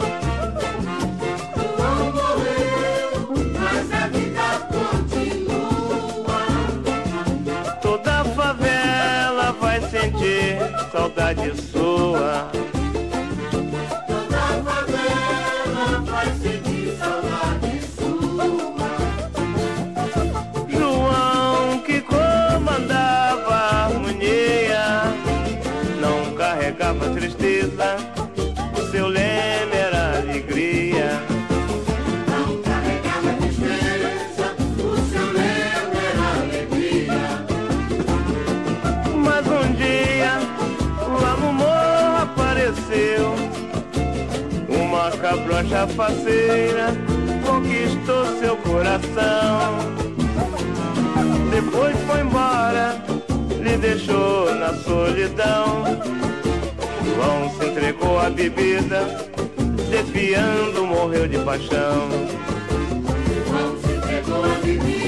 João 1.56 2.12
morreu, 2.12 3.10
mas 3.58 3.92
a 3.92 4.06
vida 4.08 4.46
continua. 4.74 6.42
Toda 7.82 8.20
a 8.20 8.24
favela 8.24 9.52
vai 9.60 9.80
sentir 9.82 10.58
saudade 10.92 11.52
cabrocha 45.70 45.86
faceira, 45.94 46.92
conquistou 47.46 48.26
seu 48.40 48.56
coração. 48.56 49.78
Depois 51.50 51.96
foi 52.06 52.20
embora, 52.20 53.00
lhe 53.60 53.76
deixou 53.76 54.52
na 54.56 54.74
solidão. 54.74 55.84
João 57.04 57.50
se 57.56 57.66
entregou 57.66 58.18
à 58.18 58.30
bebida, 58.30 59.28
defiando, 59.90 60.86
morreu 60.86 61.28
de 61.28 61.38
paixão. 61.38 62.08
João 63.48 63.78
se 63.80 63.92
entregou 63.92 64.44
à 64.44 64.58
bebida, 64.64 64.99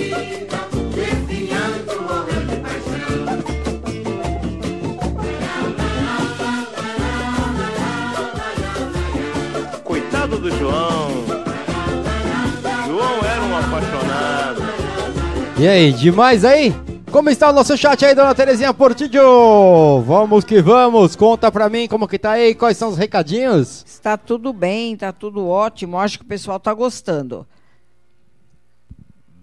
E 15.63 15.69
aí, 15.69 15.93
demais 15.93 16.45
aí? 16.45 16.75
Como 17.13 17.31
está 17.31 17.49
o 17.49 17.53
nosso 17.53 17.79
chat 17.79 18.05
aí, 18.05 18.17
dona 18.17 18.35
Terezinha 18.35 18.75
Portillo? 18.75 20.03
Vamos 20.03 20.45
que 20.45 20.61
vamos, 20.61 21.15
conta 21.15 21.53
pra 21.53 21.69
mim 21.69 21.87
como 21.87 22.09
que 22.09 22.19
tá 22.19 22.33
aí, 22.33 22.53
quais 22.53 22.77
são 22.77 22.89
os 22.89 22.99
recadinhos? 22.99 23.85
Está 23.87 24.17
tudo 24.17 24.53
bem, 24.53 24.97
tá 24.97 25.13
tudo 25.13 25.47
ótimo. 25.47 26.01
Acho 26.01 26.19
que 26.19 26.25
o 26.25 26.27
pessoal 26.27 26.59
tá 26.59 26.75
gostando. 26.75 27.47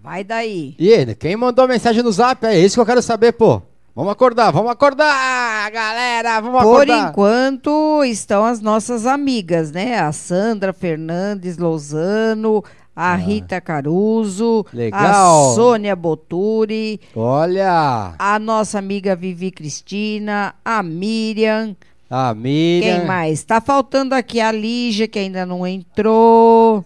Vai 0.02 0.22
daí. 0.22 0.74
E 0.78 0.90
ele, 0.90 1.14
quem 1.14 1.38
mandou 1.38 1.66
mensagem 1.66 2.02
no 2.02 2.12
zap? 2.12 2.44
É 2.44 2.58
isso 2.58 2.74
que 2.74 2.80
eu 2.82 2.86
quero 2.86 3.00
saber, 3.00 3.32
pô. 3.32 3.62
Vamos 3.96 4.12
acordar, 4.12 4.50
vamos 4.50 4.70
acordar, 4.70 5.70
galera, 5.70 6.38
vamos 6.40 6.62
Por 6.62 6.82
acordar. 6.82 7.08
enquanto 7.08 8.04
estão 8.04 8.44
as 8.44 8.60
nossas 8.60 9.06
amigas, 9.06 9.72
né? 9.72 9.98
A 9.98 10.12
Sandra 10.12 10.74
Fernandes 10.74 11.56
Lozano, 11.56 12.62
a 12.94 13.14
Rita 13.14 13.60
Caruso, 13.60 14.64
Ah. 14.68 14.70
Legal. 14.76 15.50
a 15.52 15.54
Sônia 15.54 15.96
Boturi, 15.96 17.00
Olha, 17.16 18.14
a 18.18 18.38
nossa 18.38 18.78
amiga 18.78 19.14
Vivi 19.16 19.50
Cristina, 19.50 20.54
a 20.64 20.82
Miriam. 20.82 21.76
a 22.10 22.34
Miriam. 22.34 22.98
Quem 22.98 23.06
mais? 23.06 23.42
Tá 23.44 23.60
faltando 23.60 24.14
aqui 24.14 24.40
a 24.40 24.50
Lígia, 24.50 25.06
que 25.06 25.18
ainda 25.18 25.46
não 25.46 25.66
entrou. 25.66 26.84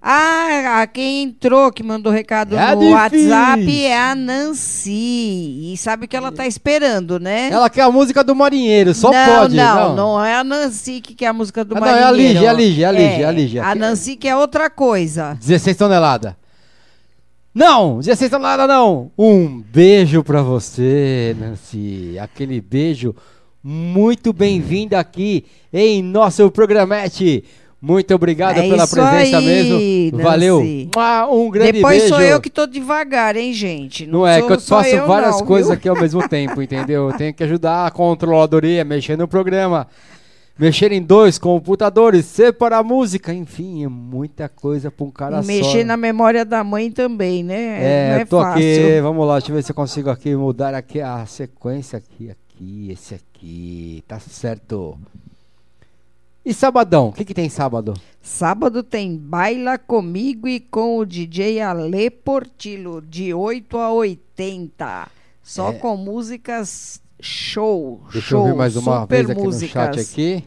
Ah, 0.00 0.80
a 0.82 0.86
quem 0.86 1.24
entrou, 1.24 1.72
que 1.72 1.82
mandou 1.82 2.12
recado 2.12 2.56
É 2.56 2.72
no 2.74 2.80
difícil. 2.80 3.28
WhatsApp 3.30 3.84
é 3.84 3.98
a 3.98 4.14
Nancy. 4.14 5.72
E 5.72 5.76
sabe 5.76 6.04
o 6.04 6.08
que 6.08 6.16
ela 6.16 6.30
tá 6.30 6.46
esperando, 6.46 7.18
né? 7.18 7.48
Ela 7.50 7.68
quer 7.68 7.82
a 7.82 7.90
música 7.90 8.22
do 8.22 8.34
Marinheiro, 8.34 8.94
só 8.94 9.10
não, 9.10 9.40
pode. 9.40 9.56
Não, 9.56 9.96
não, 9.96 10.24
é 10.24 10.36
a 10.36 10.44
Nancy 10.44 11.00
que 11.00 11.14
quer 11.14 11.26
a 11.26 11.32
música 11.32 11.64
do 11.64 11.76
Ah, 11.76 11.80
não, 11.80 11.86
é 11.88 12.02
a 12.02 12.06
Marinheiro. 12.06 12.32
Lígia, 12.34 12.46
é 12.46 12.48
a 12.48 12.52
Lígia, 12.52 12.84
é 12.84 12.88
a 12.88 12.92
Lígia, 12.92 13.22
é 13.22 13.24
a 13.26 13.32
Lígia. 13.32 13.64
A 13.66 13.74
Nancy 13.74 14.14
que 14.16 14.28
é 14.28 14.36
outra 14.36 14.70
coisa. 14.70 15.36
16 15.40 15.76
toneladas. 15.76 16.34
Não, 17.52 17.98
16 17.98 18.30
toneladas 18.30 18.68
não. 18.68 19.10
Um 19.18 19.60
beijo 19.60 20.22
pra 20.22 20.42
você, 20.42 21.34
Nancy. 21.40 22.16
Aquele 22.20 22.60
beijo 22.60 23.16
muito 23.64 24.32
bem-vinda 24.32 25.00
aqui 25.00 25.44
em 25.72 26.02
nosso 26.04 26.48
programete. 26.52 27.42
Muito 27.80 28.12
obrigado 28.12 28.58
É 28.58 28.62
pela 28.62 28.88
presença 28.88 29.38
aí, 29.38 30.10
mesmo. 30.12 30.18
Valeu. 30.22 30.60
Um 31.30 31.48
grande 31.48 31.72
Depois 31.72 31.98
beijo. 32.00 32.14
sou 32.14 32.20
eu 32.20 32.40
que 32.40 32.50
tô 32.50 32.66
devagar, 32.66 33.36
hein, 33.36 33.52
gente? 33.52 34.04
Não, 34.06 34.26
é 34.26 34.38
sou 34.40 34.48
que 34.48 34.52
eu 34.54 34.60
faço 34.60 34.88
eu 34.88 35.06
várias 35.06 35.38
não, 35.38 35.46
coisas 35.46 35.68
viu? 35.68 35.76
aqui 35.78 35.88
ao 35.88 35.94
mesmo 35.98 36.28
tempo, 36.28 36.60
entendeu? 36.60 37.08
Eu 37.10 37.16
tenho 37.16 37.32
que 37.32 37.44
ajudar 37.44 37.86
a 37.86 37.90
controladoria, 37.92 38.84
mexer 38.84 39.16
no 39.16 39.28
programa, 39.28 39.86
mexer 40.58 40.90
em 40.90 41.00
dois 41.00 41.38
computadores, 41.38 42.24
separar 42.26 42.78
a 42.78 42.82
música, 42.82 43.32
enfim, 43.32 43.84
é 43.84 43.88
muita 43.88 44.48
coisa 44.48 44.90
pra 44.90 45.06
um 45.06 45.10
cara 45.12 45.38
E 45.38 45.42
só. 45.42 45.46
mexer 45.46 45.84
na 45.84 45.96
memória 45.96 46.44
da 46.44 46.64
mãe 46.64 46.90
também, 46.90 47.44
né? 47.44 47.78
É, 47.80 48.12
não 48.14 48.20
é 48.22 48.24
tô 48.24 48.40
fácil. 48.40 48.56
aqui, 48.56 49.00
vamos 49.00 49.24
lá, 49.24 49.34
deixa 49.38 49.52
eu 49.52 49.54
ver 49.54 49.62
se 49.62 49.70
eu 49.70 49.76
consigo 49.76 50.10
aqui 50.10 50.34
mudar 50.34 50.74
aqui 50.74 51.00
a 51.00 51.24
sequência 51.26 51.96
aqui, 51.96 52.28
aqui, 52.28 52.88
esse 52.90 53.14
aqui, 53.14 54.02
tá 54.08 54.18
certo. 54.18 54.98
E 56.48 56.54
sabadão, 56.54 57.08
o 57.08 57.12
que 57.12 57.26
que 57.26 57.34
tem 57.34 57.50
sábado? 57.50 57.92
Sábado 58.22 58.82
tem 58.82 59.14
Baila 59.18 59.76
Comigo 59.76 60.48
e 60.48 60.58
com 60.58 60.96
o 60.96 61.04
DJ 61.04 61.60
Ale 61.60 62.08
Portillo, 62.08 63.02
de 63.02 63.34
8 63.34 63.76
a 63.76 63.92
80. 63.92 65.08
Só 65.42 65.72
É. 65.72 65.74
com 65.74 65.94
músicas 65.98 67.02
show. 67.20 68.00
Deixa 68.10 68.28
show, 68.28 68.40
eu 68.40 68.52
ver 68.52 68.54
mais 68.54 68.76
uma 68.76 69.04
vez 69.04 69.28
aqui 69.28 69.42
músicas. 69.42 69.88
no 69.88 69.94
chat 69.94 70.10
aqui. 70.10 70.44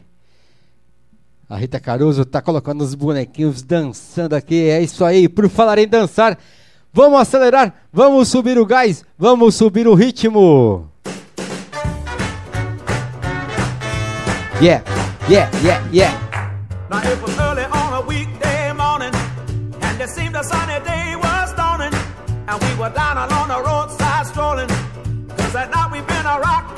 A 1.48 1.56
Rita 1.56 1.78
Caruso 1.78 2.24
tá 2.24 2.42
colocando 2.42 2.80
os 2.82 2.96
bonequinhos 2.96 3.62
dançando 3.62 4.34
aqui. 4.34 4.56
É 4.70 4.82
isso 4.82 5.04
aí. 5.04 5.28
Por 5.28 5.48
falar 5.48 5.78
em 5.78 5.86
dançar, 5.86 6.36
vamos 6.92 7.20
acelerar, 7.20 7.72
vamos 7.92 8.26
subir 8.26 8.58
o 8.58 8.66
gás, 8.66 9.04
vamos 9.16 9.54
subir 9.54 9.86
o 9.86 9.94
ritmo. 9.94 10.88
Yeah, 14.60 14.84
yeah, 15.28 15.50
yeah, 15.62 15.88
yeah. 15.90 16.12
Now 16.90 17.02
it 17.02 17.22
was 17.22 17.38
early 17.38 17.64
on 17.64 18.02
a 18.02 18.06
weekday 18.06 18.72
morning, 18.72 19.14
and 19.80 20.00
it 20.00 20.08
seemed 20.08 20.36
a 20.36 20.44
sunny 20.44 20.84
day 20.84 21.16
was 21.16 21.52
dawning, 21.54 21.94
and 22.48 22.62
we 22.62 22.74
were 22.80 22.90
down 22.90 23.16
along 23.16 23.48
the 23.48 23.62
roadside 23.62 24.26
strolling, 24.26 24.68
cause 25.36 25.54
at 25.54 25.70
night 25.70 25.90
we've 25.92 26.06
been 26.06 26.26
a 26.26 26.38
rock 26.40 26.71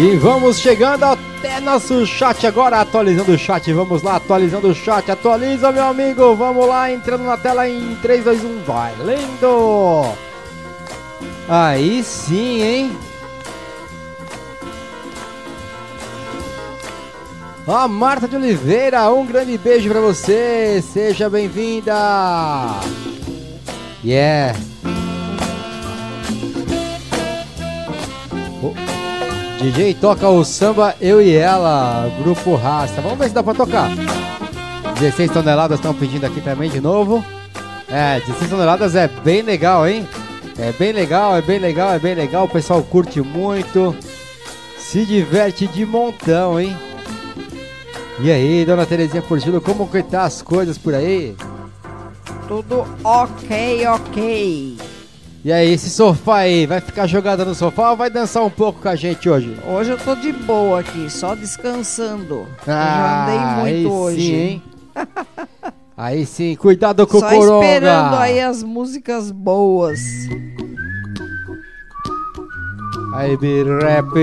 E 0.00 0.14
vamos 0.14 0.60
chegando 0.60 1.02
até 1.02 1.58
nosso 1.58 2.06
chat 2.06 2.46
agora, 2.46 2.80
atualizando 2.80 3.32
o 3.32 3.38
chat. 3.38 3.72
Vamos 3.72 4.00
lá, 4.00 4.14
atualizando 4.14 4.68
o 4.68 4.74
chat. 4.74 5.10
Atualiza, 5.10 5.72
meu 5.72 5.86
amigo. 5.86 6.36
Vamos 6.36 6.68
lá, 6.68 6.92
entrando 6.92 7.24
na 7.24 7.36
tela 7.36 7.68
em 7.68 7.96
3, 8.00 8.22
2, 8.22 8.44
1. 8.44 8.62
Vai, 8.64 8.94
lindo! 9.00 10.14
Aí 11.48 12.04
sim, 12.04 12.62
hein? 12.62 12.96
A 17.66 17.88
Marta 17.88 18.28
de 18.28 18.36
Oliveira, 18.36 19.10
um 19.10 19.26
grande 19.26 19.58
beijo 19.58 19.90
pra 19.90 20.00
você. 20.00 20.80
Seja 20.80 21.28
bem-vinda. 21.28 21.92
Yeah. 24.04 24.56
DJ 29.60 29.94
toca 29.94 30.28
o 30.28 30.44
samba 30.44 30.94
Eu 31.00 31.20
e 31.20 31.34
Ela, 31.34 32.08
grupo 32.22 32.54
Raça. 32.54 33.00
Vamos 33.00 33.18
ver 33.18 33.28
se 33.28 33.34
dá 33.34 33.42
pra 33.42 33.54
tocar. 33.54 33.90
16 34.94 35.32
toneladas 35.32 35.78
estão 35.78 35.92
pedindo 35.92 36.24
aqui 36.24 36.40
também 36.40 36.70
de 36.70 36.80
novo. 36.80 37.24
É, 37.88 38.20
16 38.20 38.50
toneladas 38.50 38.94
é 38.94 39.08
bem 39.08 39.42
legal, 39.42 39.88
hein? 39.88 40.06
É 40.56 40.70
bem 40.72 40.92
legal, 40.92 41.36
é 41.36 41.42
bem 41.42 41.58
legal, 41.58 41.92
é 41.92 41.98
bem 41.98 42.14
legal. 42.14 42.44
O 42.44 42.48
pessoal 42.48 42.82
curte 42.82 43.20
muito. 43.20 43.96
Se 44.78 45.04
diverte 45.04 45.66
de 45.66 45.84
montão, 45.84 46.58
hein? 46.58 46.76
E 48.20 48.30
aí, 48.30 48.64
dona 48.64 48.86
Terezinha 48.86 49.22
Portillo, 49.22 49.60
como 49.60 49.88
que 49.88 50.02
tá 50.02 50.22
as 50.22 50.40
coisas 50.40 50.78
por 50.78 50.94
aí? 50.94 51.36
Tudo 52.46 52.86
ok, 53.04 53.86
ok. 53.86 54.87
E 55.44 55.52
aí, 55.52 55.72
esse 55.72 55.88
sofá 55.88 56.38
aí, 56.38 56.66
vai 56.66 56.80
ficar 56.80 57.06
jogada 57.06 57.44
no 57.44 57.54
sofá 57.54 57.90
ou 57.92 57.96
vai 57.96 58.10
dançar 58.10 58.44
um 58.44 58.50
pouco 58.50 58.82
com 58.82 58.88
a 58.88 58.96
gente 58.96 59.30
hoje? 59.30 59.56
Hoje 59.66 59.90
eu 59.90 59.98
tô 59.98 60.14
de 60.16 60.32
boa 60.32 60.80
aqui, 60.80 61.08
só 61.08 61.34
descansando. 61.34 62.34
eu 62.34 62.46
já 62.66 62.74
Ah, 62.74 63.22
andei 63.24 63.38
aí 63.38 63.82
muito 63.82 63.94
hoje. 63.94 64.20
Sim, 64.20 64.34
hein? 64.34 64.62
aí 65.96 66.26
sim, 66.26 66.56
cuidado 66.56 67.06
com 67.06 67.20
Só 67.20 67.26
o 67.26 67.30
coronga. 67.30 67.64
esperando 67.66 68.14
aí 68.16 68.40
as 68.40 68.62
músicas 68.62 69.30
boas. 69.30 70.00
Aí, 73.14 73.36
B-Rap, 73.36 74.16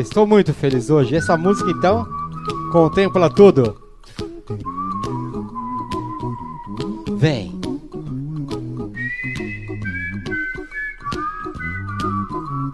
estou 0.00 0.26
muito 0.26 0.52
feliz 0.54 0.90
hoje. 0.90 1.16
Essa 1.16 1.36
música, 1.36 1.70
então, 1.70 2.06
contempla 2.70 3.28
tudo. 3.28 3.76
Vem. 7.16 7.60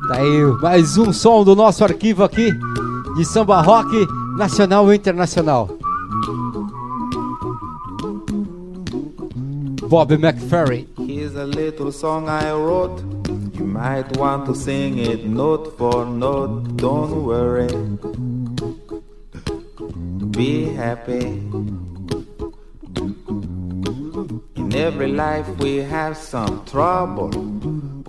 Tá 0.09 0.17
aí 0.17 0.43
mais 0.63 0.97
um 0.97 1.13
som 1.13 1.45
do 1.45 1.55
nosso 1.55 1.85
arquivo 1.85 2.25
aqui 2.25 2.51
de 3.15 3.25
samba 3.27 3.61
rock 3.61 4.09
nacional 4.39 4.91
e 4.91 4.97
internacional. 4.97 5.69
Bob 9.87 10.15
McFerrin. 10.15 10.89
Here's 10.99 11.37
a 11.37 11.45
little 11.45 11.93
song 11.93 12.27
I 12.27 12.51
wrote. 12.53 13.03
You 13.59 13.67
might 13.67 14.17
want 14.17 14.47
to 14.47 14.55
sing 14.55 14.99
it 14.99 15.27
note 15.27 15.77
for 15.77 16.07
note. 16.07 16.77
Don't 16.77 17.27
worry. 17.27 17.69
Be 20.31 20.75
happy. 20.75 21.43
In 24.57 24.75
every 24.75 25.13
life 25.13 25.47
we 25.59 25.83
have 25.83 26.17
some 26.17 26.65
trouble. 26.65 27.98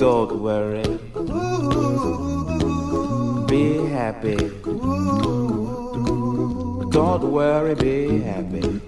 Don't 0.00 0.40
worry. 0.40 0.82
Be 3.46 3.86
happy. 3.92 4.36
Don't 6.88 7.24
worry, 7.24 7.74
be 7.74 8.22
happy. 8.22 8.80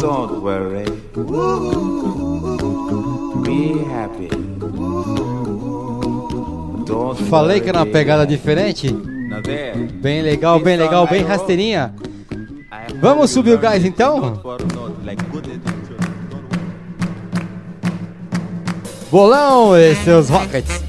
Don't 0.00 0.40
worry. 0.40 0.86
Be 3.42 3.84
happy. 3.84 4.30
Don't 6.86 7.16
Falei 7.28 7.60
que 7.60 7.68
era 7.68 7.80
uma 7.80 7.86
pegada 7.92 8.26
diferente. 8.26 8.88
there. 9.42 9.76
Bem 10.00 10.22
legal, 10.22 10.58
bem 10.60 10.78
legal, 10.78 11.06
bem 11.06 11.22
rasteirinha. 11.22 11.94
Vamos 13.02 13.30
subir 13.30 13.52
o 13.52 13.58
gás 13.58 13.84
então? 13.84 14.40
Bolão 19.10 19.76
e 19.76 19.94
seus 19.96 20.28
Rockets. 20.28 20.85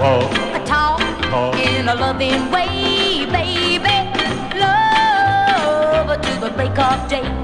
Walk, 0.00 0.32
walk, 0.32 0.64
talk 0.64 1.00
talk. 1.30 1.54
in 1.56 1.88
a 1.88 1.94
loving 1.94 2.50
way, 2.50 3.26
baby. 3.26 3.96
Love 4.58 6.20
to 6.22 6.40
the 6.40 6.50
break 6.56 6.78
of 6.78 7.08
day. 7.08 7.40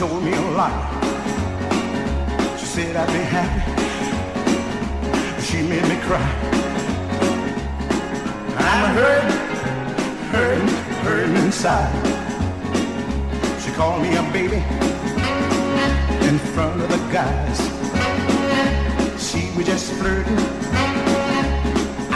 Told 0.00 0.24
me 0.24 0.32
a 0.32 0.40
lot. 0.52 0.72
She 2.58 2.64
said 2.64 2.96
I'd 2.96 3.06
be 3.08 3.22
happy. 3.36 3.60
She 5.42 5.60
made 5.60 5.86
me 5.92 5.96
cry. 6.08 6.28
I'm 8.56 8.94
hurting, 8.96 9.36
hurting, 10.32 10.68
hurting 11.04 11.36
inside. 11.44 11.92
She 13.60 13.70
called 13.72 14.00
me 14.00 14.16
a 14.16 14.22
baby 14.32 14.62
in 16.28 16.38
front 16.54 16.80
of 16.80 16.88
the 16.88 17.00
guys. 17.12 17.58
She 19.20 19.54
was 19.54 19.66
just 19.66 19.92
flirting. 19.98 20.38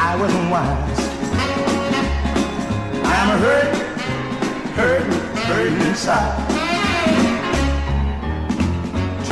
I 0.08 0.16
wasn't 0.18 0.50
wise. 0.50 1.00
I'm 3.04 3.38
hurting 3.40 3.84
hurting, 4.74 5.12
hurting 5.46 5.80
inside. 5.88 6.43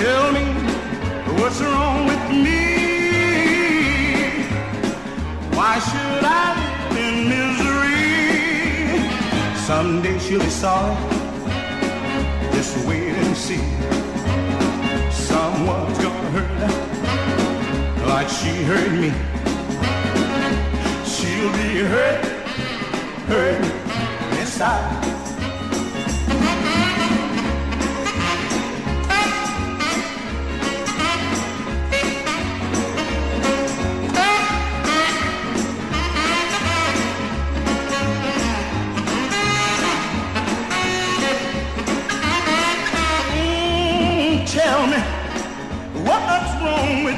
Tell 0.03 0.33
me 0.33 0.45
what's 1.39 1.61
wrong 1.61 2.07
with 2.07 2.31
me? 2.31 2.63
Why 5.57 5.79
should 5.79 6.25
I 6.25 6.59
live 6.59 6.99
in 7.07 7.15
misery? 7.29 8.03
Someday 9.65 10.19
she'll 10.19 10.41
be 10.41 10.51
sorry. 10.51 10.97
Just 12.53 12.85
wait 12.85 13.15
and 13.15 13.37
see. 13.37 13.63
Someone's 15.13 15.99
gonna 15.99 16.31
hurt 16.35 16.51
her 16.63 18.07
like 18.09 18.29
she 18.29 18.65
hurt 18.65 18.91
me. 19.03 19.13
She'll 21.13 21.53
be 21.63 21.85
hurt, 21.95 22.25
hurt 23.31 23.65
inside. 24.41 25.22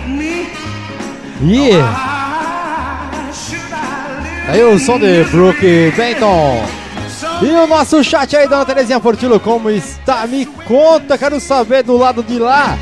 Live 0.08 1.84
aí 4.48 4.62
o 4.62 4.78
som 4.78 4.98
de 4.98 5.22
in 5.22 5.24
Brooke 5.24 5.92
Benton. 5.96 6.62
E 7.42 7.46
o 7.46 7.66
nosso 7.66 8.02
chat 8.04 8.36
aí, 8.36 8.46
dona 8.46 8.64
Terezinha 8.64 9.00
Portillo, 9.00 9.40
como 9.40 9.70
está? 9.70 10.26
Me 10.26 10.46
conta, 10.46 11.18
quero 11.18 11.40
saber 11.40 11.82
do 11.82 11.96
lado 11.96 12.22
de 12.22 12.38
lá 12.38 12.78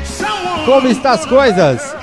como 0.65 0.87
estão 0.87 1.11
as 1.11 1.25
coisas. 1.25 1.95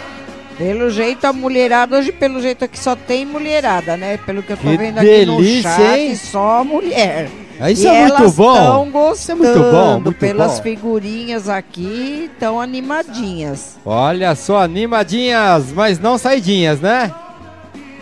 Pelo 0.58 0.90
jeito, 0.90 1.24
a 1.26 1.32
mulherada, 1.32 1.96
hoje 1.96 2.12
pelo 2.12 2.40
jeito 2.40 2.64
aqui 2.64 2.78
só 2.78 2.94
tem 2.94 3.24
mulherada, 3.24 3.96
né? 3.96 4.18
Pelo 4.26 4.42
que 4.42 4.52
eu 4.52 4.56
tô 4.56 4.68
Que 4.68 4.76
vendo 4.76 4.98
aqui 4.98 5.24
no 5.24 5.36
delícia, 5.38 5.70
chat, 5.70 5.98
hein? 5.98 6.16
só 6.16 6.64
mulher. 6.64 7.30
Isso 7.68 7.84
e 7.84 7.86
é 7.88 8.06
muito 8.06 8.30
bom. 8.32 9.12
Isso 9.12 9.32
é 9.32 9.34
muito 9.34 9.58
bom, 9.58 10.00
muito 10.00 10.18
pelas 10.18 10.56
bom. 10.56 10.62
figurinhas 10.62 11.48
aqui, 11.48 12.30
estão 12.32 12.60
animadinhas. 12.60 13.78
Olha 13.84 14.34
só, 14.34 14.62
animadinhas, 14.62 15.72
mas 15.72 15.98
não 15.98 16.16
saidinhas, 16.16 16.80
né? 16.80 17.12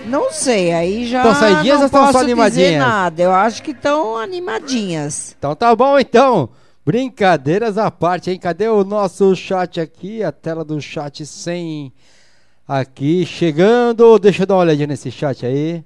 Não 0.07 0.33
sei, 0.33 0.73
aí 0.73 1.07
já 1.07 1.23
Tão 1.23 1.35
saidinhas 1.35 1.77
não 1.79 1.85
ou 1.85 1.91
tão 1.91 2.01
só 2.01 2.07
posso 2.07 2.19
dizer 2.21 2.33
animadinhas? 2.33 2.79
nada. 2.79 3.23
Eu 3.23 3.33
acho 3.33 3.63
que 3.63 3.73
estão 3.73 4.17
animadinhas. 4.17 5.35
Então 5.39 5.55
tá 5.55 5.75
bom 5.75 5.99
então. 5.99 6.49
Brincadeiras 6.87 7.77
à 7.77 7.91
parte, 7.91 8.31
hein? 8.31 8.39
Cadê 8.39 8.69
o 8.69 8.83
nosso 8.85 9.35
chat 9.37 9.79
aqui? 9.81 10.23
A 10.23 10.33
tela 10.33 10.65
do 10.65 10.81
chat 10.81 11.27
sem 11.27 11.93
aqui 12.67 13.27
chegando. 13.27 14.19
Deixa 14.19 14.45
eu 14.45 14.47
dar 14.47 14.55
uma 14.55 14.61
olhadinha 14.63 14.87
nesse 14.87 15.11
chat 15.11 15.45
aí. 15.45 15.85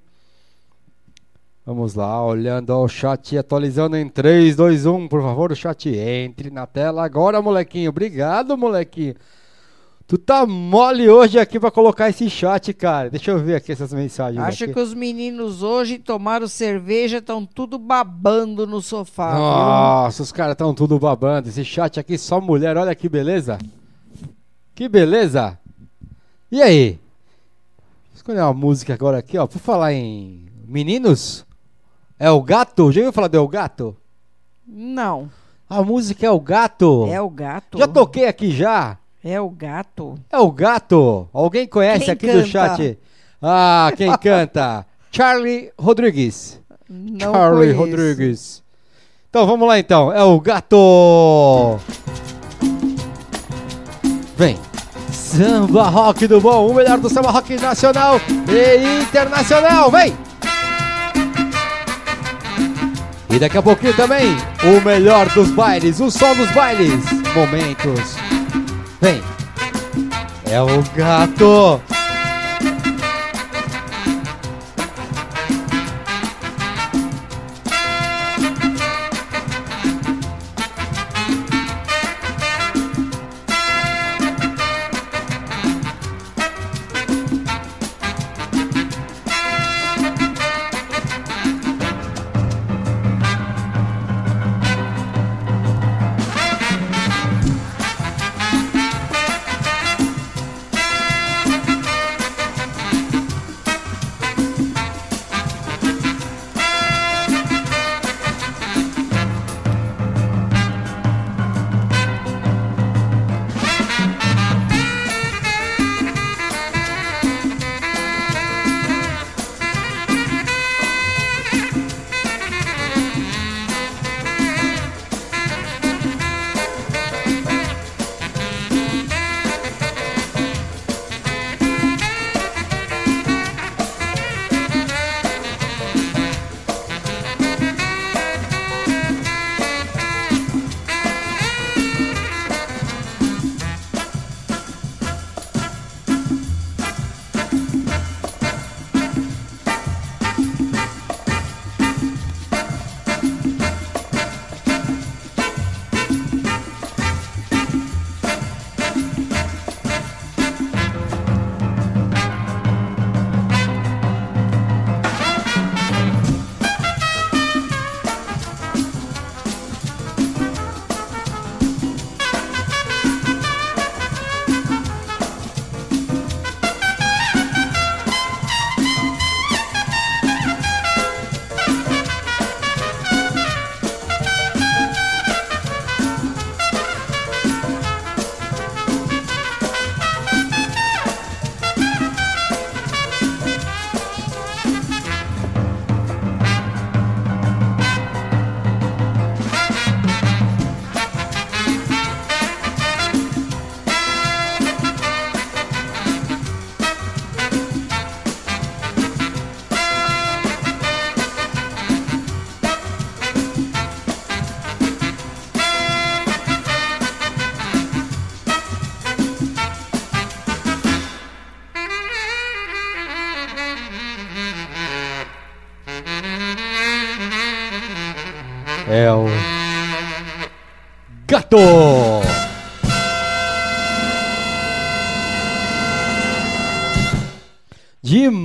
Vamos 1.64 1.94
lá, 1.94 2.24
olhando 2.24 2.72
ao 2.72 2.88
chat, 2.88 3.38
atualizando 3.38 3.96
em 3.96 4.08
3, 4.08 4.56
2, 4.56 4.84
1, 4.84 5.06
por 5.06 5.22
favor, 5.22 5.52
o 5.52 5.56
chat 5.56 5.88
entre 5.88 6.50
na 6.50 6.66
tela 6.66 7.04
agora, 7.04 7.40
molequinho. 7.40 7.90
Obrigado, 7.90 8.58
molequinho. 8.58 9.14
Tu 10.08 10.18
tá 10.18 10.44
mole 10.44 11.08
hoje 11.08 11.38
aqui 11.38 11.60
pra 11.60 11.70
colocar 11.70 12.08
esse 12.08 12.28
chat, 12.28 12.74
cara. 12.74 13.08
Deixa 13.08 13.30
eu 13.30 13.38
ver 13.38 13.54
aqui 13.54 13.70
essas 13.70 13.92
mensagens. 13.92 14.42
Acho 14.42 14.64
aqui. 14.64 14.74
que 14.74 14.80
os 14.80 14.92
meninos 14.92 15.62
hoje 15.62 15.98
tomaram 15.98 16.48
cerveja, 16.48 17.18
estão 17.18 17.46
tudo 17.46 17.78
babando 17.78 18.66
no 18.66 18.82
sofá. 18.82 19.30
viu? 19.30 19.38
Nossa, 19.38 20.22
os 20.22 20.32
caras 20.32 20.52
estão 20.52 20.74
tudo 20.74 20.98
babando. 20.98 21.48
Esse 21.48 21.64
chat 21.64 22.00
aqui 22.00 22.18
só 22.18 22.40
mulher, 22.40 22.76
olha 22.76 22.94
que 22.94 23.08
beleza. 23.08 23.56
Que 24.74 24.88
beleza. 24.88 25.56
E 26.50 26.60
aí? 26.60 26.98
Escolher 28.12 28.40
uma 28.40 28.52
música 28.52 28.92
agora 28.92 29.18
aqui, 29.18 29.38
ó. 29.38 29.46
Por 29.46 29.60
falar 29.60 29.92
em 29.92 30.46
meninos, 30.66 31.46
É 32.22 32.30
o 32.30 32.40
gato? 32.40 32.92
Já 32.92 33.00
ouviu 33.00 33.12
falar 33.12 33.26
do 33.26 33.36
El 33.36 33.48
Gato? 33.48 33.96
Não. 34.64 35.28
A 35.68 35.82
música 35.82 36.24
é 36.24 36.30
o 36.30 36.38
gato. 36.38 37.08
É 37.10 37.20
o 37.20 37.28
gato? 37.28 37.78
Já 37.78 37.88
toquei 37.88 38.28
aqui 38.28 38.52
já. 38.52 38.96
É 39.24 39.40
o 39.40 39.50
gato? 39.50 40.14
É 40.30 40.38
o 40.38 40.48
gato. 40.52 41.28
Alguém 41.32 41.66
conhece 41.66 42.04
Quem 42.04 42.12
aqui 42.12 42.26
do 42.28 42.32
canta? 42.34 42.46
chat? 42.46 42.98
Ah, 43.42 43.92
quem 43.96 44.16
canta? 44.18 44.86
Charlie 45.10 45.72
Rodrigues. 45.76 46.60
Não 46.88 47.32
Charlie 47.32 47.74
conheço. 47.74 47.78
Rodrigues. 47.80 48.62
Então 49.28 49.44
vamos 49.44 49.66
lá 49.66 49.80
então. 49.80 50.12
É 50.12 50.22
o 50.22 50.38
gato. 50.40 51.80
Vem. 54.36 54.56
Samba 55.10 55.88
rock 55.88 56.28
do 56.28 56.40
bom, 56.40 56.70
o 56.70 56.74
melhor 56.74 56.98
do 56.98 57.10
samba 57.10 57.32
rock 57.32 57.56
nacional 57.56 58.20
e 58.48 59.02
internacional. 59.02 59.90
Vem. 59.90 60.16
E 63.32 63.38
daqui 63.38 63.56
a 63.56 63.62
pouquinho 63.62 63.94
também 63.94 64.36
o 64.62 64.84
melhor 64.84 65.26
dos 65.30 65.48
bailes, 65.52 66.00
o 66.00 66.10
som 66.10 66.34
dos 66.34 66.50
bailes, 66.50 67.02
momentos. 67.34 68.14
Vem. 69.00 69.22
É 70.44 70.60
o 70.60 70.82
gato. 70.94 71.80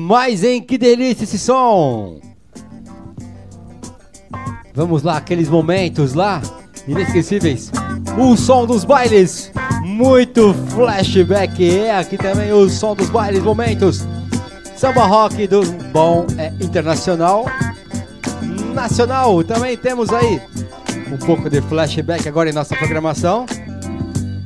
Demais, 0.07 0.41
hein? 0.41 0.61
Que 0.61 0.77
delícia 0.77 1.25
esse 1.25 1.37
som! 1.37 2.21
Vamos 4.73 5.03
lá, 5.03 5.17
aqueles 5.17 5.49
momentos 5.49 6.13
lá, 6.13 6.41
inesquecíveis. 6.87 7.69
O 8.17 8.37
som 8.37 8.65
dos 8.65 8.85
bailes, 8.85 9.51
muito 9.83 10.53
flashback. 10.69 11.79
É 11.79 11.97
aqui 11.97 12.17
também 12.17 12.53
o 12.53 12.69
som 12.69 12.95
dos 12.95 13.09
bailes, 13.09 13.43
momentos. 13.43 14.07
Samba 14.77 15.05
rock 15.05 15.45
do 15.45 15.61
bom 15.91 16.25
é 16.37 16.53
internacional. 16.63 17.45
Nacional, 18.73 19.43
também 19.43 19.75
temos 19.75 20.13
aí 20.13 20.41
um 21.11 21.17
pouco 21.17 21.49
de 21.49 21.59
flashback 21.63 22.29
agora 22.29 22.49
em 22.49 22.53
nossa 22.53 22.77
programação. 22.77 23.45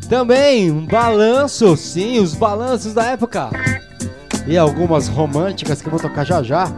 Também 0.09 0.71
um 0.71 0.87
balanço, 0.87 1.77
sim, 1.77 2.19
os 2.19 2.33
balanços 2.33 2.95
da 2.95 3.11
época. 3.11 3.51
E 4.47 4.57
algumas 4.57 5.07
românticas 5.07 5.81
que 5.81 5.87
eu 5.87 5.91
vou 5.91 5.99
tocar 5.99 6.25
já 6.25 6.41
já. 6.41 6.71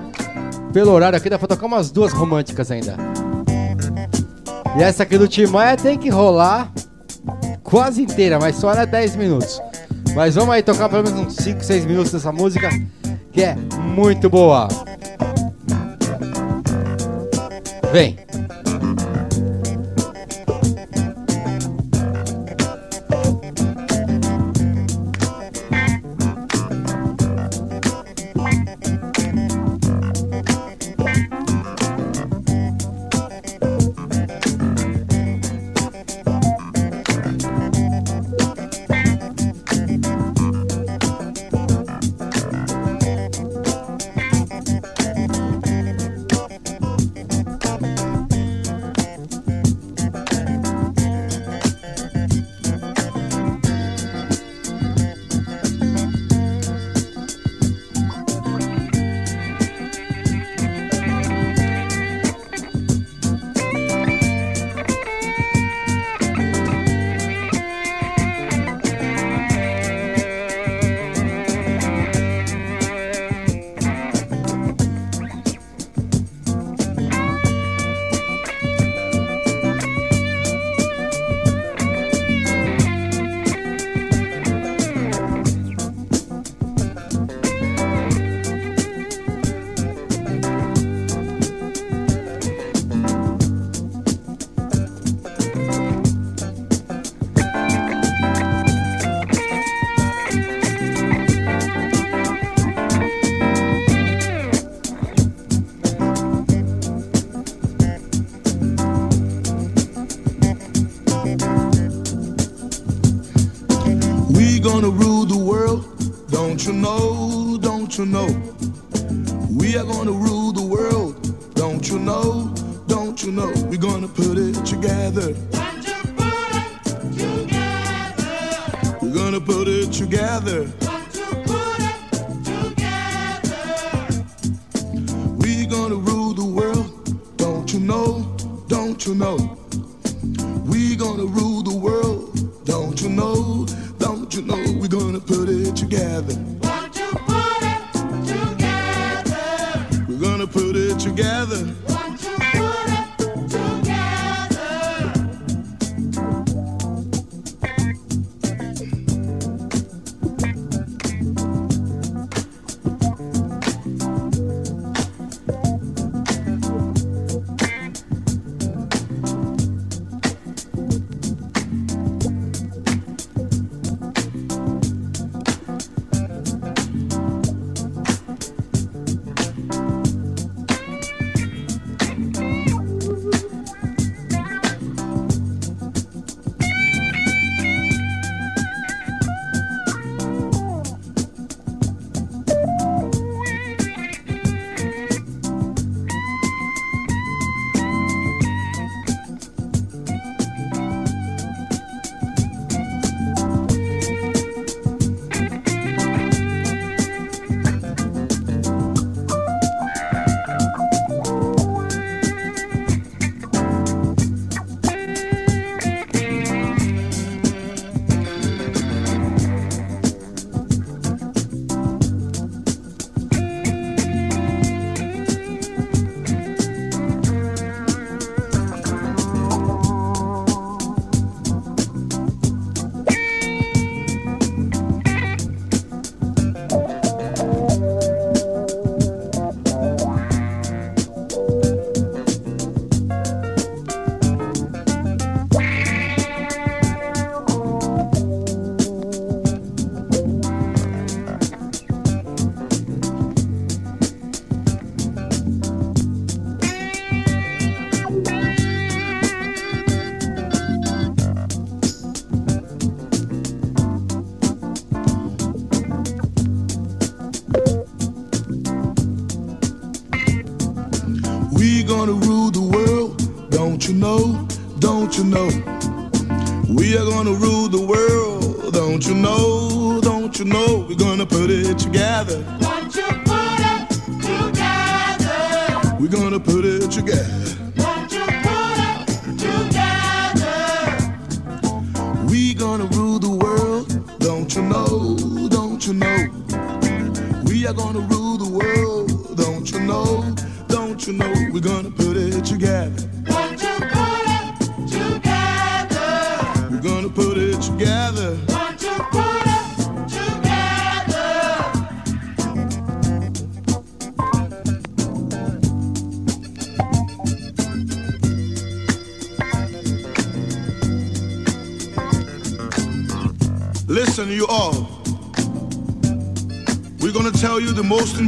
Pelo 0.71 0.91
horário 0.91 1.17
aqui 1.17 1.29
dá 1.29 1.37
pra 1.37 1.47
tocar 1.47 1.65
umas 1.65 1.91
duas 1.91 2.11
românticas 2.11 2.71
ainda. 2.71 2.95
E 4.77 4.81
essa 4.81 5.03
aqui 5.03 5.17
do 5.17 5.27
Tim 5.27 5.45
Maia 5.47 5.77
tem 5.77 5.97
que 5.97 6.09
rolar 6.09 6.71
quase 7.63 8.01
inteira, 8.01 8.39
mas 8.39 8.55
só 8.55 8.71
era 8.71 8.85
10 8.85 9.15
minutos. 9.15 9.61
Mas 10.15 10.35
vamos 10.35 10.53
aí 10.53 10.63
tocar 10.63 10.89
pelo 10.89 11.03
menos 11.03 11.19
uns 11.19 11.35
5, 11.35 11.63
6 11.63 11.85
minutos 11.85 12.11
dessa 12.11 12.31
música, 12.31 12.69
que 13.31 13.43
é 13.43 13.55
muito 13.55 14.29
boa. 14.29 14.67
Vem. 17.91 18.22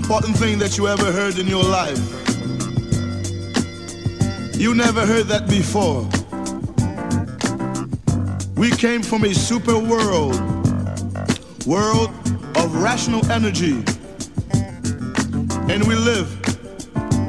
Important 0.06 0.38
thing 0.38 0.60
that 0.60 0.78
you 0.78 0.88
ever 0.88 1.12
heard 1.12 1.40
in 1.40 1.48
your 1.48 1.64
life. 1.64 1.98
You 4.56 4.76
never 4.76 5.04
heard 5.04 5.26
that 5.30 5.50
before. 5.50 6.04
We 8.56 8.70
came 8.70 9.02
from 9.02 9.24
a 9.24 9.34
super 9.34 9.80
world, 9.80 10.36
world 11.66 12.12
of 12.56 12.76
rational 12.84 13.26
energy. 13.32 13.84
And 15.74 15.88
we 15.88 15.96
live 15.96 16.30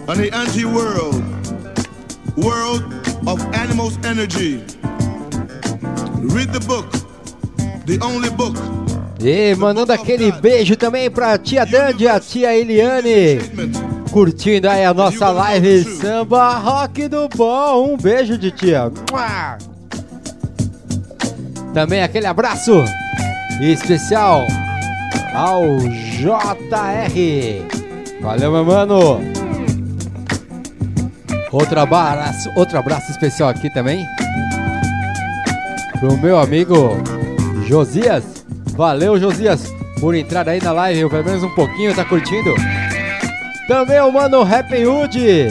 on 0.07 0.19
the 0.19 0.29
anti-world, 0.35 1.25
world 2.37 2.83
of 3.27 3.41
animals' 3.55 3.97
energy. 4.05 4.57
Read 6.29 6.53
the 6.53 6.63
book, 6.69 6.93
the 7.87 7.99
only 8.03 8.29
book 8.29 8.76
E 9.29 9.57
mandando 9.57 9.93
aquele 9.93 10.31
beijo 10.31 10.77
também 10.77 11.11
pra 11.11 11.37
tia 11.37 11.67
Dandy, 11.67 12.07
a 12.07 12.21
tia 12.21 12.57
Eliane. 12.57 13.41
Curtindo 14.13 14.71
aí 14.71 14.85
a 14.85 14.95
nossa 14.95 15.31
live 15.31 15.83
samba 15.83 16.57
rock 16.59 17.09
do 17.09 17.29
bom. 17.31 17.93
Um 17.93 17.97
beijo 17.97 18.39
de 18.39 18.53
tia. 18.53 18.89
Também 21.75 22.05
aquele 22.05 22.29
abraço 22.29 22.85
especial 23.61 24.47
ao 25.35 25.77
JR. 26.21 27.11
Valeu, 28.21 28.53
meu 28.53 28.65
mano. 28.65 29.21
Outro 31.51 31.81
abraço, 31.81 32.49
outro 32.55 32.79
abraço 32.79 33.11
especial 33.11 33.49
aqui 33.49 33.75
também 33.75 34.07
pro 35.99 36.17
meu 36.17 36.39
amigo 36.39 36.91
Josias. 37.67 38.36
Valeu, 38.77 39.19
Josias, 39.19 39.75
por 39.99 40.15
entrar 40.15 40.47
aí 40.47 40.61
na 40.63 40.71
live, 40.71 41.09
pelo 41.09 41.25
menos 41.25 41.43
um 41.43 41.49
pouquinho, 41.55 41.95
tá 41.95 42.05
curtindo? 42.05 42.55
Também 43.67 43.99
o 44.01 44.13
mano 44.13 44.43
Happy 44.43 44.85
Hood. 44.85 45.49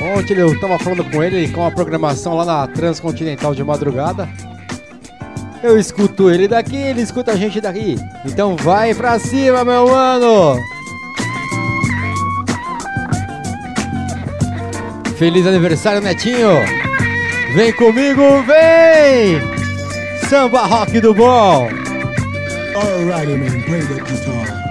Ontem 0.00 0.34
eu 0.34 0.58
tava 0.60 0.78
falando 0.78 1.04
com 1.10 1.24
ele 1.24 1.48
com 1.48 1.66
a 1.66 1.70
programação 1.72 2.34
lá 2.34 2.44
na 2.44 2.66
Transcontinental 2.68 3.52
de 3.52 3.64
madrugada. 3.64 4.28
Eu 5.60 5.76
escuto 5.76 6.30
ele 6.30 6.46
daqui, 6.46 6.76
ele 6.76 7.00
escuta 7.00 7.32
a 7.32 7.36
gente 7.36 7.60
daqui. 7.60 7.96
Então 8.24 8.54
vai 8.54 8.94
pra 8.94 9.18
cima, 9.18 9.64
meu 9.64 9.88
mano! 9.88 10.60
Feliz 15.18 15.46
aniversário, 15.46 16.00
Netinho! 16.00 16.50
Vem 17.54 17.72
comigo, 17.72 18.22
vem! 18.42 19.40
Samba 20.28 20.64
rock 20.66 21.00
do 21.00 21.12
bom! 21.12 21.85
Alrighty, 22.76 23.40
man, 23.40 23.62
play 23.62 23.80
that 23.80 24.04
guitar. 24.06 24.65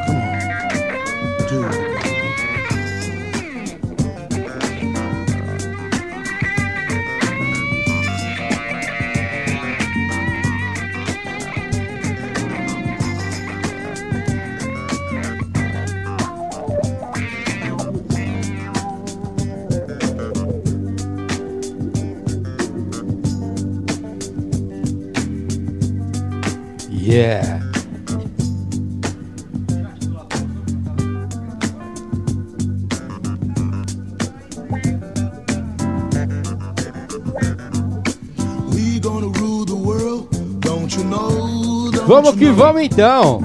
Vamos 42.15 42.35
que 42.35 42.49
vamos 42.49 42.81
então. 42.81 43.41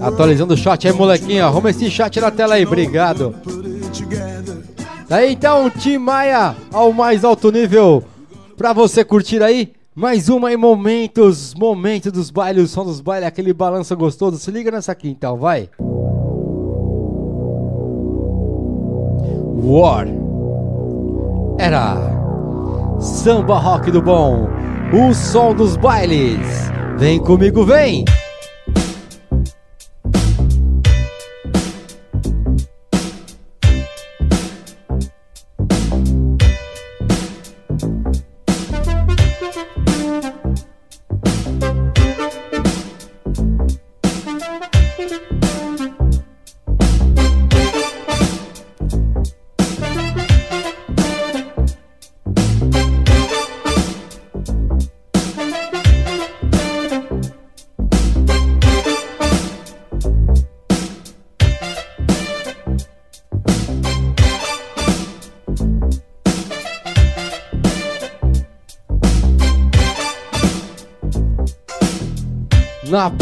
Atualizando 0.00 0.54
o 0.54 0.56
chat 0.56 0.86
aí, 0.86 0.94
molequinho. 0.94 1.44
Arruma 1.44 1.70
esse 1.70 1.90
chat 1.90 2.20
na 2.20 2.30
tela 2.30 2.54
aí, 2.54 2.64
obrigado. 2.64 3.34
Daí 5.08 5.32
então, 5.32 5.68
Tim 5.68 5.98
Maia 5.98 6.54
ao 6.72 6.92
mais 6.92 7.24
alto 7.24 7.50
nível. 7.50 8.04
Pra 8.56 8.72
você 8.72 9.04
curtir 9.04 9.42
aí, 9.42 9.72
mais 9.96 10.28
uma 10.28 10.52
em 10.52 10.56
momentos, 10.56 11.54
momentos 11.54 12.12
dos 12.12 12.30
bailes, 12.30 12.62
o 12.62 12.68
som 12.68 12.84
dos 12.84 13.00
bailes, 13.00 13.26
aquele 13.26 13.52
balanço 13.52 13.96
gostoso. 13.96 14.38
Se 14.38 14.52
liga 14.52 14.70
nessa 14.70 14.92
aqui 14.92 15.08
então, 15.08 15.36
vai. 15.36 15.68
War. 19.60 20.06
Era 21.58 21.96
samba 23.00 23.58
rock 23.58 23.90
do 23.90 24.00
bom, 24.00 24.46
o 24.92 25.12
som 25.12 25.52
dos 25.52 25.76
bailes. 25.76 26.68
Vem 26.98 27.20
comigo, 27.20 27.64
vem. 27.64 28.04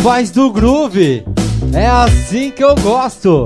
Paz 0.07 0.31
do 0.31 0.53
groove. 0.53 1.25
É 1.75 1.89
assim 1.89 2.53
que 2.53 2.63
eu 2.63 2.77
gosto. 2.77 3.45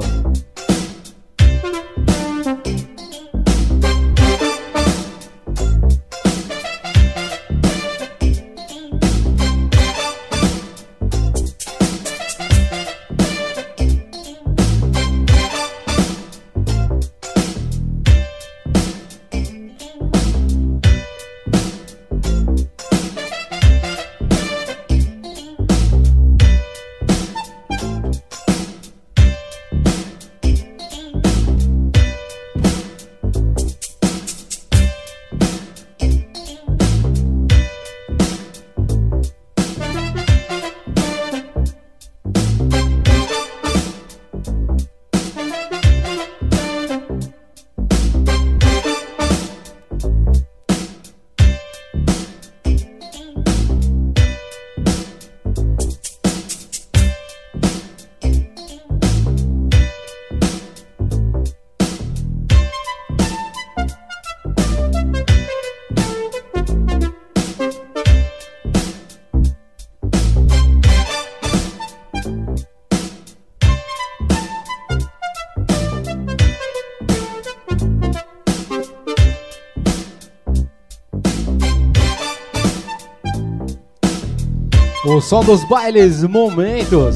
Som 85.30 85.44
dos 85.44 85.62
bailes, 85.62 86.24
momentos. 86.24 87.14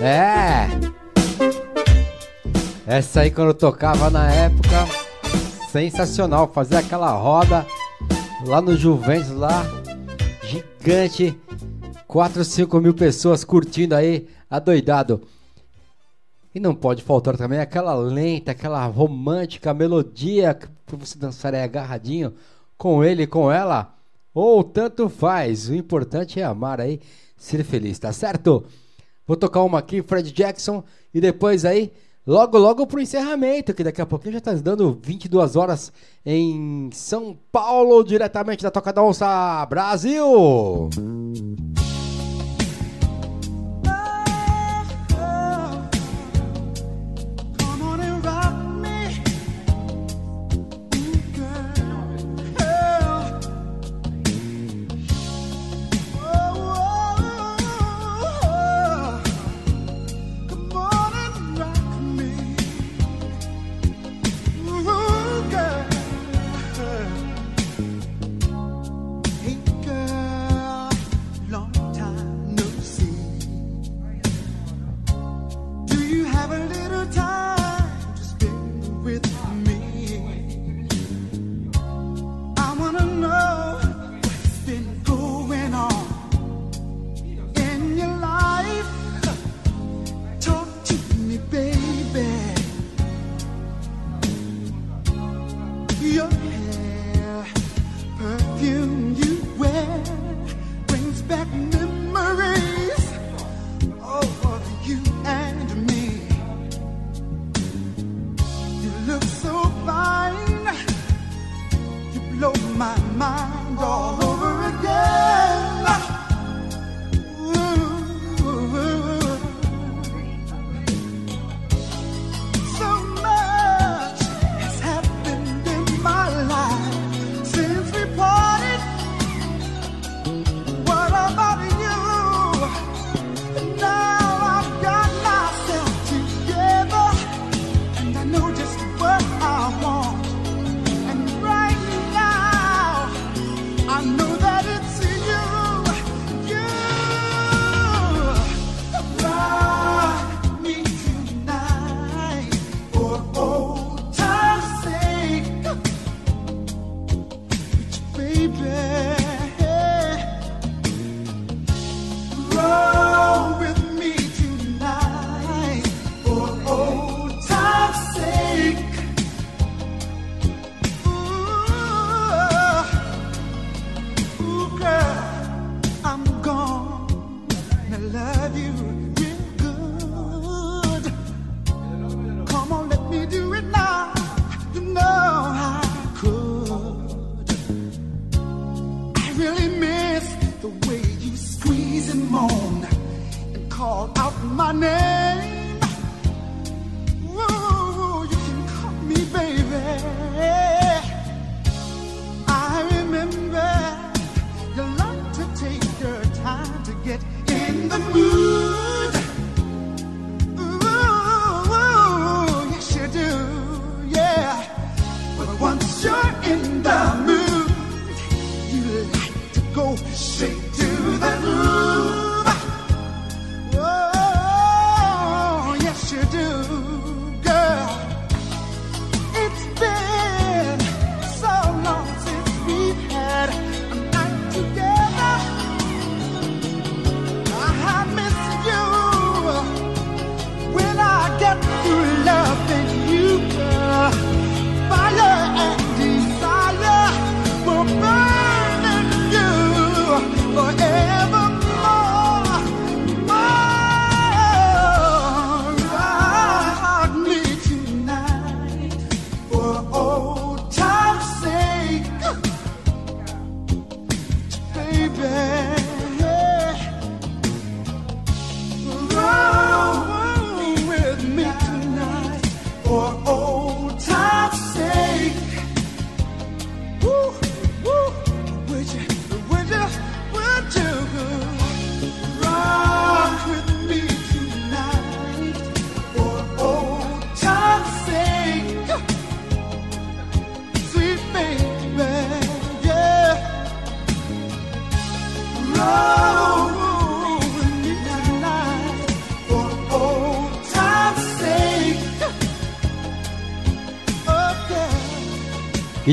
É. 0.00 0.66
Essa 2.86 3.20
aí 3.20 3.30
quando 3.30 3.48
eu 3.48 3.54
tocava 3.54 4.08
na 4.08 4.32
época, 4.32 4.86
sensacional. 5.70 6.50
Fazer 6.50 6.76
aquela 6.76 7.10
roda 7.10 7.66
lá 8.46 8.62
no 8.62 8.74
Juventus, 8.74 9.28
lá, 9.28 9.66
gigante. 10.42 11.38
4, 12.06 12.42
5 12.42 12.80
mil 12.80 12.94
pessoas 12.94 13.44
curtindo 13.44 13.94
aí, 13.94 14.26
adoidado. 14.48 15.20
E 16.54 16.58
não 16.58 16.74
pode 16.74 17.02
faltar 17.02 17.36
também 17.36 17.60
aquela 17.60 17.94
lenta, 17.94 18.52
aquela 18.52 18.86
romântica 18.86 19.74
melodia 19.74 20.58
para 20.86 20.96
você 20.96 21.18
dançar 21.18 21.54
aí 21.54 21.62
agarradinho 21.62 22.32
com 22.78 23.04
ele, 23.04 23.26
com 23.26 23.52
ela. 23.52 23.97
Ou 24.34 24.62
tanto 24.62 25.08
faz, 25.08 25.68
o 25.68 25.74
importante 25.74 26.40
é 26.40 26.44
amar 26.44 26.80
aí, 26.80 27.00
ser 27.36 27.64
feliz, 27.64 27.98
tá 27.98 28.12
certo? 28.12 28.64
Vou 29.26 29.36
tocar 29.36 29.62
uma 29.62 29.78
aqui, 29.78 30.02
Fred 30.02 30.30
Jackson, 30.32 30.82
e 31.12 31.20
depois 31.20 31.64
aí, 31.64 31.92
logo 32.26 32.56
logo 32.58 32.86
pro 32.86 33.00
encerramento, 33.00 33.74
que 33.74 33.84
daqui 33.84 34.00
a 34.00 34.06
pouquinho 34.06 34.34
já 34.34 34.40
tá 34.40 34.52
dando 34.54 34.98
22 35.02 35.56
horas 35.56 35.92
em 36.24 36.88
São 36.92 37.36
Paulo, 37.50 38.02
diretamente 38.04 38.62
da 38.62 38.70
Toca 38.70 38.92
da 38.92 39.02
Onça, 39.02 39.66
Brasil! 39.66 40.88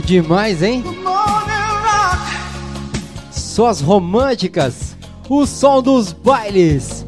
Demais, 0.06 0.62
hein? 0.62 0.84
Suas 3.32 3.82
românticas, 3.82 4.96
o 5.28 5.46
som 5.46 5.82
dos 5.82 6.14
bailes, 6.14 7.06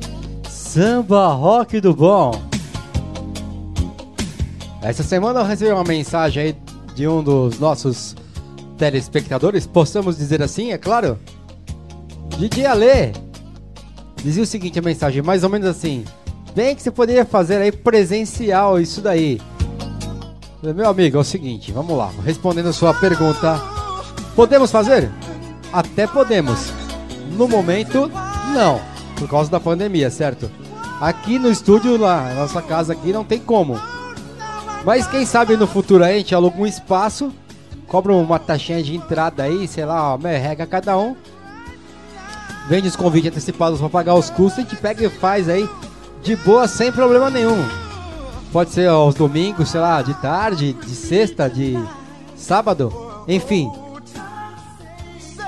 samba 0.49 1.28
rock 1.28 1.80
do 1.80 1.94
bom. 1.94 2.32
Essa 4.82 5.03
semana 5.03 5.41
eu 5.41 5.45
recebi 5.45 5.72
uma 5.72 5.84
mensagem 5.84 6.44
aí 6.44 6.56
de 6.95 7.07
um 7.07 7.22
dos 7.22 7.60
nossos 7.60 8.15
telespectadores, 8.78 9.68
possamos 9.68 10.18
dizer 10.18 10.41
assim, 10.41 10.72
é 10.72 10.78
claro? 10.78 11.19
DJ 12.38 12.65
Ale 12.65 13.14
dizia 14.24 14.44
o 14.44 14.45
seguinte 14.45 14.80
a 14.80 14.82
mensagem, 14.82 15.22
mais 15.22 15.44
ou 15.44 15.49
menos 15.49 15.68
assim: 15.68 16.03
Bem 16.56 16.76
que 16.76 16.82
você 16.82 16.91
poderia 16.91 17.26
fazer 17.26 17.57
aí 17.57 17.72
presencial 17.72 18.80
isso 18.80 19.02
daí. 19.02 19.40
Meu 20.63 20.89
amigo, 20.89 21.17
é 21.17 21.21
o 21.21 21.23
seguinte, 21.23 21.71
vamos 21.71 21.95
lá, 21.95 22.11
respondendo 22.25 22.69
a 22.69 22.73
sua 22.73 22.91
pergunta. 22.91 23.61
Podemos 24.35 24.71
fazer? 24.71 25.11
Até 25.71 26.07
podemos. 26.07 26.71
No 27.34 27.47
momento, 27.47 28.11
não, 28.55 28.81
por 29.19 29.29
causa 29.29 29.51
da 29.51 29.59
pandemia, 29.59 30.09
certo? 30.09 30.49
Aqui 30.99 31.38
no 31.38 31.51
estúdio, 31.51 31.95
lá, 31.95 32.34
nossa 32.34 32.59
casa 32.59 32.93
aqui, 32.93 33.13
não 33.13 33.23
tem 33.23 33.39
como. 33.39 33.79
Mas 34.84 35.05
quem 35.05 35.27
sabe 35.27 35.55
no 35.55 35.67
futuro 35.67 36.03
a 36.03 36.11
gente 36.11 36.34
aluga 36.34 36.59
um 36.59 36.65
espaço, 36.65 37.31
cobra 37.85 38.11
uma 38.13 38.39
taxinha 38.39 38.81
de 38.81 38.95
entrada 38.95 39.43
aí, 39.43 39.67
sei 39.67 39.85
lá, 39.85 40.09
uma 40.09 40.17
merreca 40.17 40.65
cada 40.65 40.97
um. 40.97 41.15
Vende 42.67 42.88
os 42.88 42.95
convites 42.95 43.29
antecipados 43.29 43.79
para 43.79 43.89
pagar 43.89 44.15
os 44.15 44.31
custos, 44.31 44.57
a 44.57 44.61
gente 44.67 44.75
pega 44.75 45.05
e 45.05 45.09
faz 45.09 45.47
aí 45.47 45.69
de 46.23 46.35
boa, 46.35 46.67
sem 46.67 46.91
problema 46.91 47.29
nenhum. 47.29 47.86
Pode 48.57 48.71
ser 48.71 48.89
aos 48.89 49.13
domingos, 49.13 49.69
sei 49.69 49.79
lá, 49.79 50.01
de 50.01 50.15
tarde, 50.15 50.73
de 50.73 50.95
sexta, 50.95 51.47
de 51.47 51.77
sábado, 52.35 52.91
enfim. 53.27 53.71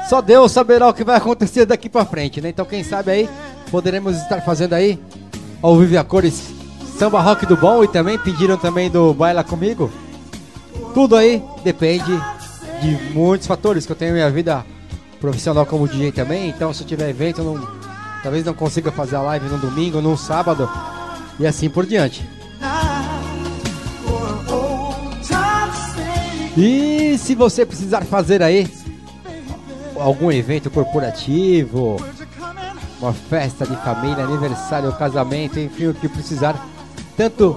Só 0.07 0.21
Deus 0.21 0.51
saberá 0.51 0.87
o 0.87 0.93
que 0.93 1.03
vai 1.03 1.17
acontecer 1.17 1.65
daqui 1.65 1.89
pra 1.89 2.05
frente, 2.05 2.39
né? 2.39 2.49
Então 2.49 2.67
quem 2.67 2.83
sabe 2.83 3.09
aí 3.09 3.29
poderemos 3.71 4.15
estar 4.15 4.41
fazendo 4.41 4.73
aí 4.73 4.99
ao 5.59 5.75
vivo 5.75 5.97
a 5.97 6.03
cores 6.03 6.53
samba 6.99 7.19
rock 7.19 7.47
do 7.47 7.57
bom 7.57 7.83
e 7.83 7.87
também 7.87 8.15
pediram 8.19 8.57
também 8.57 8.91
do 8.91 9.11
baila 9.11 9.43
comigo. 9.43 9.91
Tudo 10.93 11.15
aí 11.15 11.43
depende 11.63 12.11
de 12.79 13.11
muitos 13.11 13.47
fatores 13.47 13.87
que 13.87 13.91
eu 13.91 13.95
tenho 13.95 14.13
minha 14.13 14.29
vida 14.29 14.63
profissional 15.19 15.65
como 15.65 15.87
DJ 15.87 16.11
também, 16.11 16.47
então 16.49 16.71
se 16.71 16.83
tiver 16.83 17.09
evento, 17.09 17.41
não, 17.41 17.67
talvez 18.21 18.45
não 18.45 18.53
consiga 18.53 18.91
fazer 18.91 19.15
a 19.15 19.21
live 19.23 19.47
no 19.47 19.57
domingo, 19.57 19.99
no 19.99 20.15
sábado 20.15 20.69
e 21.39 21.47
assim 21.47 21.71
por 21.71 21.87
diante. 21.87 22.23
E 26.61 27.17
se 27.17 27.35
você 27.35 27.65
precisar 27.65 28.01
fazer 28.01 28.43
aí 28.43 28.69
algum 29.97 30.29
evento 30.29 30.69
corporativo, 30.69 31.95
uma 32.99 33.13
festa 33.13 33.65
de 33.65 33.77
família, 33.77 34.25
aniversário, 34.25 34.91
casamento, 34.91 35.57
enfim, 35.57 35.87
o 35.87 35.93
que 35.93 36.09
precisar, 36.09 36.67
tanto 37.15 37.55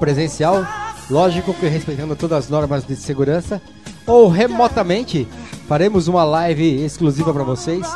presencial, 0.00 0.66
lógico 1.10 1.52
que 1.52 1.66
respeitando 1.66 2.16
todas 2.16 2.44
as 2.44 2.48
normas 2.48 2.86
de 2.86 2.96
segurança, 2.96 3.60
ou 4.06 4.28
remotamente, 4.28 5.28
faremos 5.68 6.08
uma 6.08 6.24
live 6.24 6.82
exclusiva 6.82 7.34
para 7.34 7.44
vocês, 7.44 7.86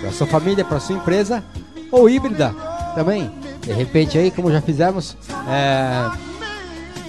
para 0.00 0.10
sua 0.10 0.26
família, 0.26 0.64
para 0.64 0.80
sua 0.80 0.96
empresa, 0.96 1.44
ou 1.90 2.08
híbrida 2.08 2.54
também. 2.94 3.30
De 3.60 3.74
repente 3.74 4.16
aí, 4.16 4.30
como 4.30 4.50
já 4.50 4.62
fizemos, 4.62 5.18
é, 5.46 6.31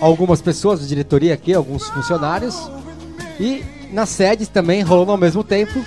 algumas 0.04 0.42
pessoas 0.42 0.82
da 0.82 0.86
diretoria 0.86 1.34
aqui, 1.34 1.54
alguns 1.54 1.90
funcionários, 1.90 2.70
e 3.40 3.64
nas 3.92 4.10
sedes 4.10 4.48
também 4.50 4.82
rolando 4.82 5.12
ao 5.12 5.18
mesmo 5.18 5.44
tempo 5.44 5.84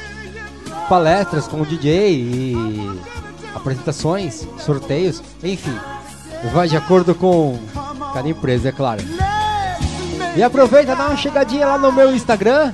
palestras 0.89 1.47
com 1.47 1.61
o 1.61 1.67
DJ 1.67 2.15
e 2.15 3.01
apresentações, 3.55 4.47
sorteios, 4.59 5.23
enfim. 5.43 5.77
Vai 6.53 6.69
de 6.69 6.77
acordo 6.77 7.15
com 7.15 7.59
cada 8.15 8.29
empresa, 8.29 8.69
é 8.69 8.73
claro. 8.73 9.03
E 10.35 10.43
aproveita, 10.43 10.95
dá 10.95 11.09
uma 11.09 11.17
chegadinha 11.17 11.67
lá 11.67 11.79
no 11.79 11.93
meu 11.93 12.15
Instagram. 12.15 12.73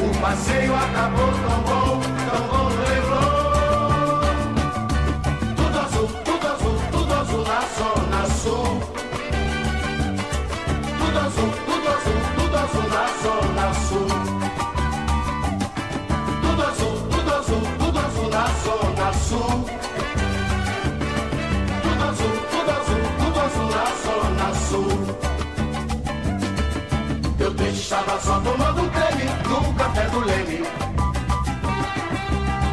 O 0.00 0.20
passeio 0.20 0.74
acabou 0.74 1.32
tão 1.32 1.62
bom, 1.62 2.00
tão 2.00 2.48
bom 2.48 2.68
lembrou. 2.68 3.31
Estava 27.92 28.18
só 28.20 28.40
tomando 28.40 28.90
creme 28.90 29.24
no 29.50 29.74
café 29.74 30.08
do 30.08 30.20
Leme. 30.20 30.64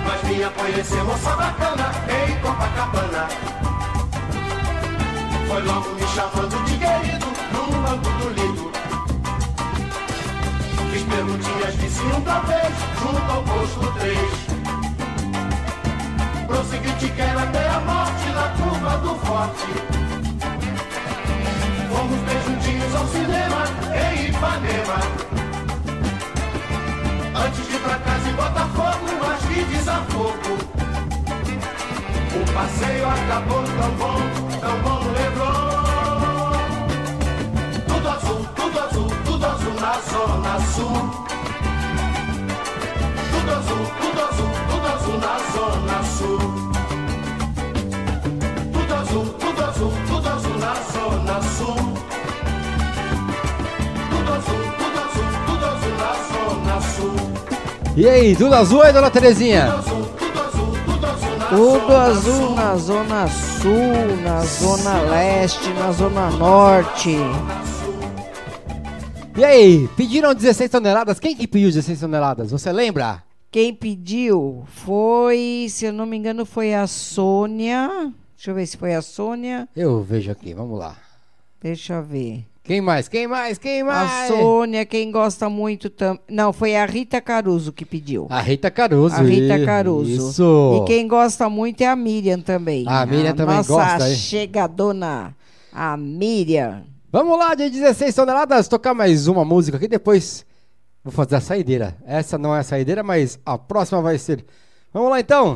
Mas 0.05 0.21
vinha 0.21 0.49
conhecer 0.51 1.03
moça 1.03 1.35
bacana 1.35 1.91
em 2.07 2.39
Copacabana. 2.39 3.27
Foi 5.45 5.61
logo 5.63 5.89
me 5.89 6.07
chamando 6.07 6.63
de 6.63 6.77
querido 6.77 7.25
num 7.51 7.81
banco 7.81 8.09
do 8.17 8.29
lindo. 8.29 8.71
Fiz 10.89 11.03
perguntinhas, 11.03 11.77
disse 11.79 12.01
um 12.01 12.21
talvez, 12.21 12.73
junto 13.01 13.29
ao 13.29 13.43
posto 13.43 13.91
3. 13.99 14.17
Prossegui, 16.47 16.93
te 16.93 17.09
quero 17.09 17.39
até 17.39 17.59
Norte. 17.81 18.09
Fomos 19.39 19.59
bem 19.59 19.99
juntinhos 19.99 20.08
ao 22.99 23.07
cinema 23.07 23.63
em 23.95 24.27
Ipanema. 24.27 24.99
Antes 27.45 27.67
de 27.67 27.75
ir 27.75 27.79
pra 27.79 27.95
casa 27.99 28.29
em 28.29 28.33
Botafogo, 28.33 29.05
mas 29.21 29.39
que 29.45 29.63
desafogo. 29.63 30.57
O 32.35 32.53
passeio 32.53 33.07
acabou 33.07 33.63
tão 33.63 33.91
bom, 33.91 34.19
tão 34.59 34.79
bom 34.81 34.99
Leblon. 35.13 35.79
Tudo 37.87 38.09
azul, 38.09 38.45
tudo 38.55 38.79
azul, 38.79 39.09
tudo 39.25 39.45
azul 39.45 39.73
na 39.79 39.93
zona 40.11 40.59
sul. 40.73 40.99
Tudo 43.31 43.51
azul, 43.59 43.85
tudo 44.01 44.21
azul, 44.29 44.51
tudo 44.69 44.87
azul 44.95 45.17
na 45.19 45.35
zona 45.53 46.03
sul. 46.17 46.39
Tudo 48.73 48.93
azul, 48.95 49.25
tudo 49.39 49.63
azul, 49.63 49.93
tudo 50.07 50.29
azul 50.29 50.57
na 50.57 50.73
zona 50.91 51.41
sul. 51.57 51.88
E 57.99 58.07
aí, 58.07 58.33
tudo 58.33 58.55
azul 58.55 58.81
aí, 58.81 58.93
dona 58.93 59.11
Terezinha? 59.11 59.73
Tudo 61.49 61.93
azul 61.93 62.55
na 62.55 62.77
zona 62.77 63.27
sul, 63.27 64.15
na 64.23 64.39
zona 64.39 65.01
leste, 65.01 65.67
na 65.73 65.91
zona 65.91 66.29
norte. 66.29 67.17
E 69.35 69.43
aí, 69.43 69.89
pediram 69.97 70.33
16 70.33 70.71
toneladas? 70.71 71.19
Quem 71.19 71.35
que 71.35 71.45
pediu 71.45 71.67
16 71.67 71.99
toneladas? 71.99 72.51
Você 72.51 72.71
lembra? 72.71 73.21
Quem 73.51 73.73
pediu 73.73 74.63
foi, 74.67 75.67
se 75.69 75.83
eu 75.83 75.91
não 75.91 76.05
me 76.05 76.15
engano, 76.15 76.45
foi 76.45 76.73
a 76.73 76.87
Sônia. 76.87 78.13
Deixa 78.33 78.51
eu 78.51 78.55
ver 78.55 78.65
se 78.65 78.77
foi 78.77 78.95
a 78.95 79.01
Sônia. 79.01 79.67
Eu 79.75 80.01
vejo 80.01 80.31
aqui, 80.31 80.53
vamos 80.53 80.79
lá. 80.79 80.95
Deixa 81.61 81.95
eu 81.95 82.03
ver. 82.03 82.48
Quem 82.69 82.81
mais? 82.81 83.07
Quem 83.07 83.25
mais? 83.27 83.57
Quem 83.57 83.81
A 83.81 83.85
mais? 83.85 84.27
Sônia, 84.27 84.85
quem 84.85 85.11
gosta 85.11 85.49
muito 85.49 85.89
também. 85.89 86.21
Não, 86.29 86.53
foi 86.53 86.75
a 86.75 86.85
Rita 86.85 87.19
Caruso 87.19 87.73
que 87.73 87.83
pediu. 87.83 88.27
A 88.29 88.41
Rita 88.41 88.69
Caruso. 88.69 89.15
A 89.15 89.23
Rita 89.23 89.65
Caruso. 89.65 90.29
Isso. 90.29 90.83
E 90.83 90.85
quem 90.85 91.07
gosta 91.07 91.49
muito 91.49 91.81
é 91.81 91.87
a 91.87 91.95
Miriam 91.95 92.39
também. 92.39 92.85
A 92.87 93.07
Miriam 93.07 93.33
também 93.33 93.55
nossa 93.55 93.73
gosta, 93.73 94.07
hein? 94.07 94.15
chegadona, 94.15 95.35
a 95.73 95.97
Miriam. 95.97 96.83
Vamos 97.11 97.39
lá, 97.39 97.55
de 97.55 97.71
16 97.71 98.13
toneladas, 98.13 98.67
tocar 98.67 98.93
mais 98.93 99.27
uma 99.27 99.43
música 99.43 99.77
aqui, 99.77 99.87
depois 99.87 100.45
vou 101.03 101.11
fazer 101.11 101.37
a 101.37 101.41
saideira. 101.41 101.97
Essa 102.05 102.37
não 102.37 102.55
é 102.55 102.59
a 102.59 102.63
saideira, 102.63 103.01
mas 103.01 103.39
a 103.43 103.57
próxima 103.57 103.99
vai 103.99 104.19
ser. 104.19 104.45
Vamos 104.93 105.09
lá 105.09 105.19
então. 105.19 105.55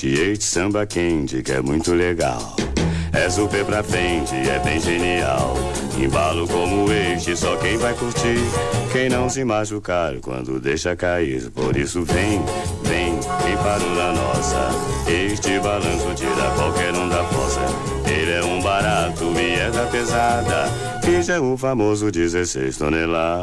este 0.00 0.44
samba 0.44 0.86
quente 0.86 1.42
que 1.42 1.52
é 1.52 1.60
muito 1.60 1.92
legal. 1.92 2.56
É 3.12 3.28
super 3.28 3.64
pra 3.64 3.82
frente, 3.82 4.34
é 4.34 4.58
bem 4.64 4.80
genial. 4.80 5.54
Embalo 5.98 6.48
como 6.48 6.90
este, 6.90 7.36
só 7.36 7.56
quem 7.56 7.76
vai 7.76 7.92
curtir. 7.94 8.38
Quem 8.90 9.10
não 9.10 9.28
se 9.28 9.44
machucar 9.44 10.14
quando 10.20 10.58
deixa 10.58 10.96
cair. 10.96 11.50
Por 11.50 11.76
isso 11.76 12.02
vem, 12.04 12.42
vem, 12.82 13.18
quem 13.44 13.56
parou 13.58 13.94
na 13.94 14.12
nossa. 14.12 14.70
Este 15.06 15.60
balanço 15.60 16.14
tira 16.14 16.50
qualquer 16.56 16.94
um 16.94 17.08
da 17.08 17.22
fossa. 17.24 17.60
Ele 18.10 18.32
é 18.32 18.42
um 18.42 18.62
barato 18.62 19.24
e 19.38 19.60
é 19.60 19.70
da 19.70 19.84
pesada. 19.86 20.64
Este 21.06 21.32
é 21.32 21.40
o 21.40 21.56
famoso 21.58 22.10
16 22.10 22.78
toneladas. 22.78 23.42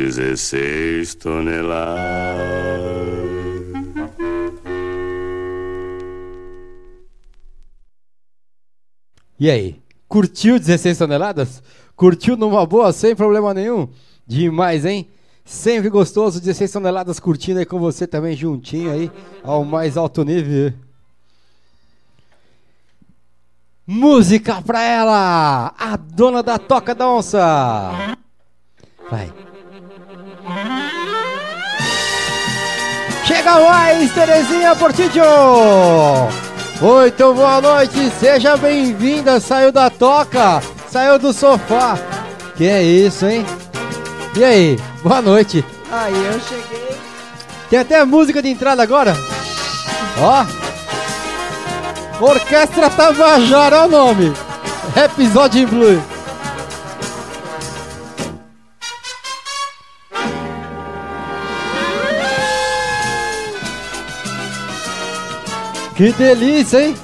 16 0.00 1.14
toneladas. 1.16 2.40
E 9.38 9.50
aí? 9.50 9.80
Curtiu 10.08 10.58
16 10.58 10.96
toneladas? 10.96 11.62
Curtiu 11.94 12.34
numa 12.36 12.64
boa, 12.64 12.92
sem 12.94 13.14
problema 13.14 13.52
nenhum? 13.52 13.88
Demais, 14.26 14.86
hein? 14.86 15.06
Sempre 15.44 15.90
gostoso, 15.90 16.40
16 16.40 16.72
toneladas 16.72 17.20
curtindo 17.20 17.58
aí 17.58 17.66
com 17.66 17.78
você 17.78 18.06
também 18.06 18.34
juntinho 18.34 18.90
aí, 18.90 19.10
ao 19.42 19.64
mais 19.64 19.98
alto 19.98 20.24
nível. 20.24 20.72
Música 23.86 24.62
pra 24.62 24.82
ela! 24.82 25.74
A 25.78 25.96
dona 25.96 26.42
da 26.42 26.58
Toca 26.58 26.94
da 26.94 27.08
Onça! 27.08 28.16
Vai. 29.10 29.49
Chega 33.24 33.60
mais, 33.60 34.12
Terezinha 34.12 34.74
Portillo! 34.74 36.28
Muito 36.80 37.34
boa 37.34 37.60
noite, 37.60 38.10
seja 38.18 38.56
bem-vinda. 38.56 39.38
Saiu 39.38 39.70
da 39.70 39.90
toca, 39.90 40.62
saiu 40.88 41.18
do 41.18 41.32
sofá. 41.32 41.98
Que 42.56 42.66
é 42.66 42.82
isso, 42.82 43.26
hein? 43.26 43.46
E 44.36 44.42
aí, 44.42 44.80
boa 45.02 45.22
noite. 45.22 45.64
Aí 45.90 46.14
eu 46.24 46.40
cheguei. 46.40 46.96
Tem 47.68 47.78
até 47.78 48.04
música 48.04 48.42
de 48.42 48.48
entrada 48.48 48.82
agora. 48.82 49.14
Ó. 50.18 50.46
Orquestra 52.24 52.90
Tabajara 52.90 53.76
é 53.76 53.80
o 53.84 53.88
nome. 53.88 54.32
Episódio 54.96 55.62
em 55.62 55.66
Blue. 55.66 56.02
Que 66.00 66.14
delícia, 66.14 66.82
hein? 66.82 66.94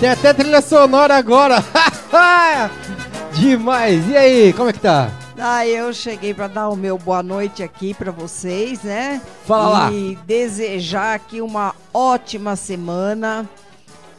Tem 0.00 0.08
até 0.08 0.34
trilha 0.34 0.60
sonora 0.60 1.16
agora. 1.16 1.64
Demais. 3.32 4.08
E 4.08 4.16
aí, 4.16 4.52
como 4.52 4.68
é 4.68 4.72
que 4.72 4.80
tá? 4.80 5.12
Aí 5.38 5.72
eu 5.72 5.94
cheguei 5.94 6.34
para 6.34 6.48
dar 6.48 6.68
o 6.68 6.74
meu 6.74 6.98
boa 6.98 7.22
noite 7.22 7.62
aqui 7.62 7.94
para 7.94 8.10
vocês, 8.10 8.82
né? 8.82 9.22
Fala 9.46 9.68
lá. 9.68 9.92
E 9.92 10.18
desejar 10.26 11.14
aqui 11.14 11.40
uma 11.40 11.72
ótima 11.94 12.56
semana. 12.56 13.48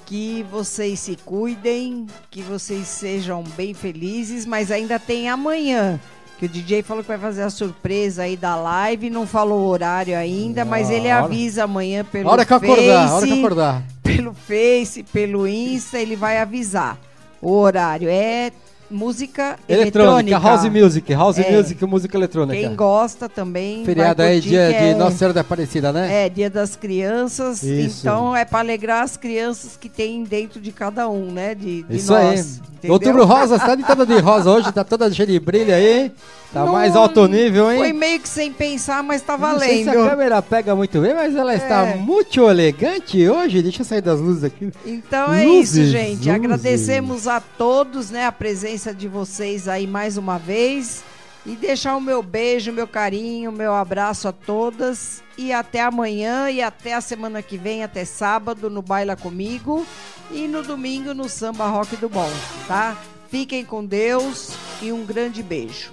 Que 0.06 0.46
vocês 0.50 1.02
se 1.02 1.18
cuidem, 1.26 2.08
que 2.32 2.42
vocês 2.42 2.88
sejam 2.88 3.44
bem 3.58 3.74
felizes, 3.74 4.46
mas 4.46 4.72
ainda 4.72 4.98
tem 4.98 5.28
amanhã. 5.28 6.00
Que 6.40 6.46
o 6.46 6.50
DJ 6.50 6.82
falou 6.82 7.04
que 7.04 7.10
vai 7.10 7.18
fazer 7.18 7.42
a 7.42 7.50
surpresa 7.50 8.24
aí 8.24 8.38
da 8.38 8.56
live, 8.56 9.10
não 9.10 9.28
falou 9.28 9.64
o 9.64 9.68
horário 9.68 10.16
ainda, 10.16 10.64
mas 10.64 10.90
ele 10.90 11.12
avisa 11.12 11.66
amanhã 11.66 12.06
pelo 12.06 12.30
hora 12.30 12.46
que 12.46 12.54
Face, 12.58 12.72
acordar, 12.72 13.12
hora 13.12 13.28
que 13.28 13.34
acordar. 13.34 13.84
Pelo 14.16 14.34
Face, 14.34 15.04
pelo 15.04 15.48
Insta, 15.48 16.00
ele 16.00 16.16
vai 16.16 16.38
avisar 16.40 16.98
o 17.42 17.52
horário. 17.52 18.08
É 18.10 18.52
música 18.90 19.58
Eletrônica, 19.68 20.30
eletrônica. 20.32 20.40
house 20.40 20.64
music, 20.72 21.14
house 21.14 21.38
É. 21.40 21.52
music, 21.52 21.86
música 21.86 22.16
eletrônica. 22.18 22.58
Quem 22.58 22.74
gosta 22.76 23.28
também. 23.28 23.84
Feriado 23.84 24.22
aí, 24.22 24.40
dia 24.40 24.72
que 24.72 24.80
de 24.80 24.86
é- 24.86 24.96
Nossa 24.96 25.18
Senhora 25.18 25.34
da 25.34 25.42
Aparecida, 25.42 25.92
né? 25.92 26.26
É, 26.26 26.30
dia 26.30 26.50
das 26.50 26.76
crianças. 26.78 27.64
Isso. 27.64 28.00
Então 28.08 28.34
é 28.36 28.46
para 28.46 28.60
alegrar 28.60 29.04
as 29.04 29.18
crianças 29.18 29.76
que 29.76 29.90
tem 29.90 30.24
dentro 30.24 30.62
de 30.62 30.72
cada 30.72 31.10
um, 31.10 31.32
né? 31.32 31.54
De, 31.54 31.84
de 31.84 31.98
Isso 31.98 32.14
nós. 32.14 32.60
aí. 32.62 32.68
entendeu? 32.78 32.94
Outubro 32.94 33.26
Rosa, 33.26 33.60
tá 33.60 33.76
de 33.76 33.84
toda 33.84 34.06
de 34.06 34.20
rosa 34.20 34.50
hoje, 34.52 34.72
tá 34.72 34.84
toda 34.86 35.12
cheia 35.12 35.28
de 35.28 35.40
brilho 35.40 35.74
aí. 35.74 36.10
Tá 36.54 36.64
Não- 36.64 36.72
mais 36.72 36.96
alto 36.96 37.28
nível, 37.28 37.70
hein? 37.72 37.78
Foi 37.78 37.92
meio 37.94 38.20
que 38.22 38.30
sem 38.30 38.54
pensar, 38.54 39.04
mas 39.04 39.22
tá 39.22 39.38
Não 39.38 39.60
sei 39.60 39.80
se 39.80 39.84
valendo. 39.84 40.06
a 40.06 40.10
câmera 40.10 40.42
pega 40.42 40.76
muito 40.76 41.00
bem, 41.02 41.14
mas 41.14 41.36
ela 41.36 41.54
está 41.54 41.86
É. 41.88 41.96
muito 41.96 42.50
elegante 42.50 43.28
hoje. 43.30 43.62
Deixa 43.62 43.82
eu 43.82 43.86
sair 43.86 44.02
das 44.02 44.20
luzes 44.20 44.44
aqui. 44.46 44.72
Então 44.86 45.34
é 45.34 45.44
Luzes, 45.46 45.76
isso, 45.76 45.92
gente. 45.92 46.16
luzes. 46.20 46.28
Agradecemos 46.30 47.28
a 47.28 47.42
todos, 47.42 48.10
né, 48.10 48.26
a 48.26 48.32
presença 48.32 48.94
de 48.94 49.08
vocês 49.10 49.68
aí 49.68 49.86
mais 49.86 50.16
uma 50.18 50.38
vez. 50.38 51.04
E 51.46 51.52
deixar 51.56 51.96
o 51.96 52.02
meu 52.02 52.22
beijo, 52.24 52.72
meu 52.74 52.88
carinho, 52.88 53.52
meu 53.52 53.74
abraço 53.74 54.28
a 54.28 54.32
todas. 54.32 55.22
E 55.38 55.54
até 55.54 55.82
amanhã 55.82 56.50
e 56.50 56.62
até 56.62 56.94
a 56.94 57.02
semana 57.02 57.42
que 57.42 57.58
vem, 57.58 57.84
até 57.84 58.04
sábado, 58.06 58.70
no 58.70 58.82
Baila 58.82 59.16
Comigo. 59.16 59.86
E 60.32 60.48
no 60.48 60.64
domingo 60.64 61.14
no 61.14 61.30
Samba 61.30 61.68
Rock 61.68 61.96
do 61.98 62.10
Bom, 62.10 62.30
tá? 62.68 62.98
Fiquem 63.30 63.64
com 63.64 63.84
Deus 63.86 64.52
e 64.82 64.92
um 64.92 65.06
grande 65.06 65.42
beijo. 65.44 65.92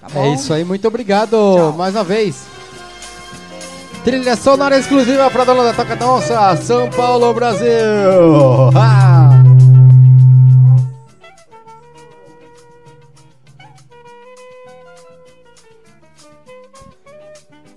Tá? 0.00 0.08
É 0.20 0.34
isso 0.34 0.52
aí, 0.52 0.64
muito 0.64 0.86
obrigado 0.88 1.74
mais 1.76 1.94
uma 1.94 2.04
vez. 2.04 2.46
Trilha 4.02 4.34
sonora 4.34 4.78
exclusiva 4.78 5.30
para 5.30 5.44
dona 5.44 5.64
da 5.64 5.74
Toca 5.74 5.94
da 5.94 6.10
Onça, 6.10 6.56
São 6.56 6.88
Paulo, 6.88 7.34
Brasil. 7.34 7.68
Ah! 8.74 9.28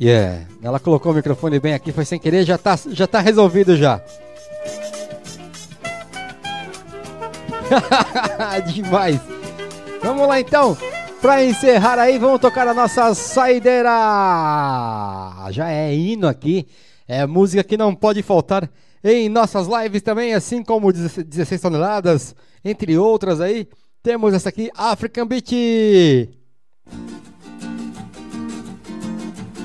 Yeah, 0.02 0.42
ela 0.62 0.80
colocou 0.80 1.12
o 1.12 1.16
microfone 1.16 1.60
bem 1.60 1.74
aqui, 1.74 1.92
foi 1.92 2.04
sem 2.04 2.20
querer, 2.20 2.44
já 2.46 2.58
tá, 2.58 2.78
já 2.88 3.08
tá 3.08 3.20
resolvido 3.20 3.78
já. 3.78 4.02
Demais. 8.68 9.20
Vamos 10.02 10.28
lá 10.28 10.40
então. 10.40 10.78
Pra 11.24 11.42
encerrar 11.42 11.98
aí, 12.00 12.20
vamos 12.20 12.42
tocar 12.42 12.68
a 12.68 12.74
nossa 12.74 13.16
saideira. 13.16 13.90
Já 15.52 15.72
é 15.72 15.96
hino 15.96 16.28
aqui. 16.28 16.68
É 17.08 17.26
música 17.26 17.64
que 17.64 17.78
não 17.78 17.96
pode 17.96 18.22
faltar 18.22 18.70
em 19.02 19.30
nossas 19.30 19.66
lives 19.68 20.02
também, 20.02 20.34
assim 20.34 20.62
como 20.62 20.92
16 20.92 21.62
toneladas, 21.62 22.36
entre 22.64 22.98
outras 22.98 23.40
aí. 23.40 23.70
Temos 24.04 24.34
essa 24.34 24.50
aqui, 24.50 24.70
African 24.76 25.26
Beat. 25.26 25.50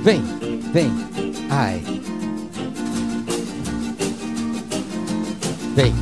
Vem, 0.01 0.23
vem. 0.73 0.93
Ai. 1.51 1.83
Vem. 5.75 5.93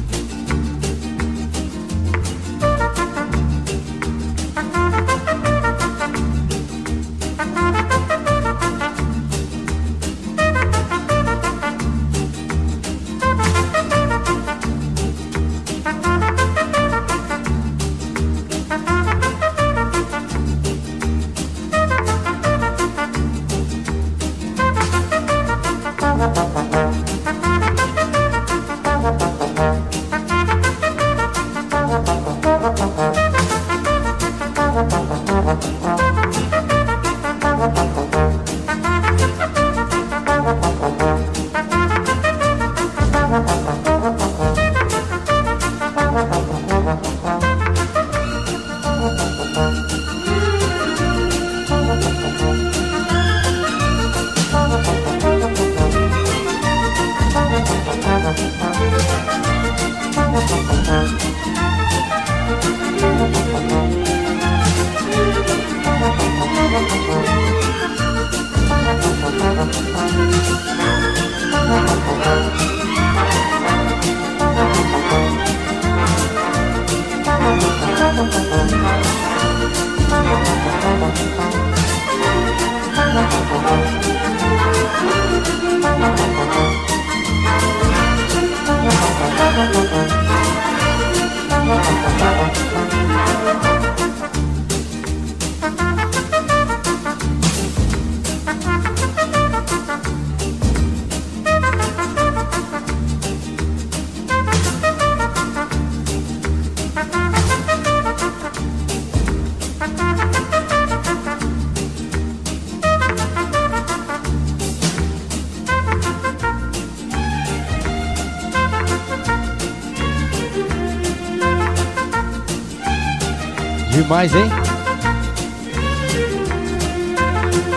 Demais, 124.06 124.32
hein? 124.36 124.44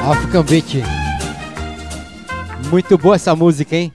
African 0.08 0.44
Beat. 0.44 0.76
Muito 2.70 3.00
boa 3.00 3.16
essa 3.16 3.36
música, 3.36 3.76
hein? 3.76 3.92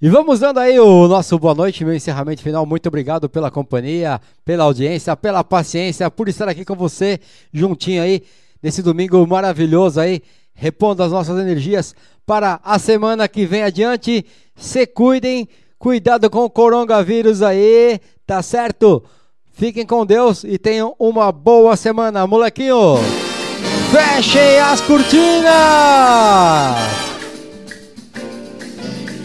E 0.00 0.08
vamos 0.08 0.38
dando 0.38 0.60
aí 0.60 0.78
o 0.78 1.08
nosso 1.08 1.36
boa 1.40 1.56
noite, 1.56 1.84
meu 1.84 1.92
encerramento 1.92 2.40
final. 2.40 2.64
Muito 2.64 2.86
obrigado 2.86 3.28
pela 3.28 3.50
companhia, 3.50 4.20
pela 4.44 4.62
audiência, 4.62 5.16
pela 5.16 5.42
paciência, 5.42 6.08
por 6.08 6.28
estar 6.28 6.48
aqui 6.48 6.64
com 6.64 6.76
você, 6.76 7.18
juntinho 7.52 8.00
aí, 8.00 8.22
nesse 8.62 8.80
domingo 8.80 9.26
maravilhoso 9.26 9.98
aí, 9.98 10.22
repondo 10.54 11.02
as 11.02 11.10
nossas 11.10 11.36
energias 11.36 11.96
para 12.24 12.60
a 12.62 12.78
semana 12.78 13.26
que 13.26 13.44
vem 13.44 13.64
adiante. 13.64 14.24
Se 14.54 14.86
cuidem, 14.86 15.48
cuidado 15.80 16.30
com 16.30 16.44
o 16.44 16.50
coronavírus 16.50 17.42
aí, 17.42 17.98
tá 18.24 18.40
certo? 18.40 19.02
Fiquem 19.58 19.86
com 19.86 20.04
Deus 20.04 20.44
e 20.44 20.58
tenham 20.58 20.94
uma 20.98 21.32
boa 21.32 21.76
semana, 21.76 22.26
molequinho. 22.26 22.98
Fechem 23.90 24.60
as 24.60 24.82
cortinas! 24.82 25.46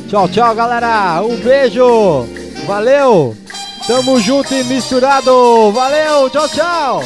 Tchau, 0.07 0.29
tchau, 0.29 0.55
galera. 0.55 1.21
Um 1.21 1.35
beijo. 1.35 2.25
Valeu. 2.65 3.35
Tamo 3.85 4.21
junto 4.21 4.53
e 4.53 4.63
misturado. 4.63 5.69
Valeu. 5.73 6.29
Tchau, 6.29 6.47
tchau. 6.47 7.03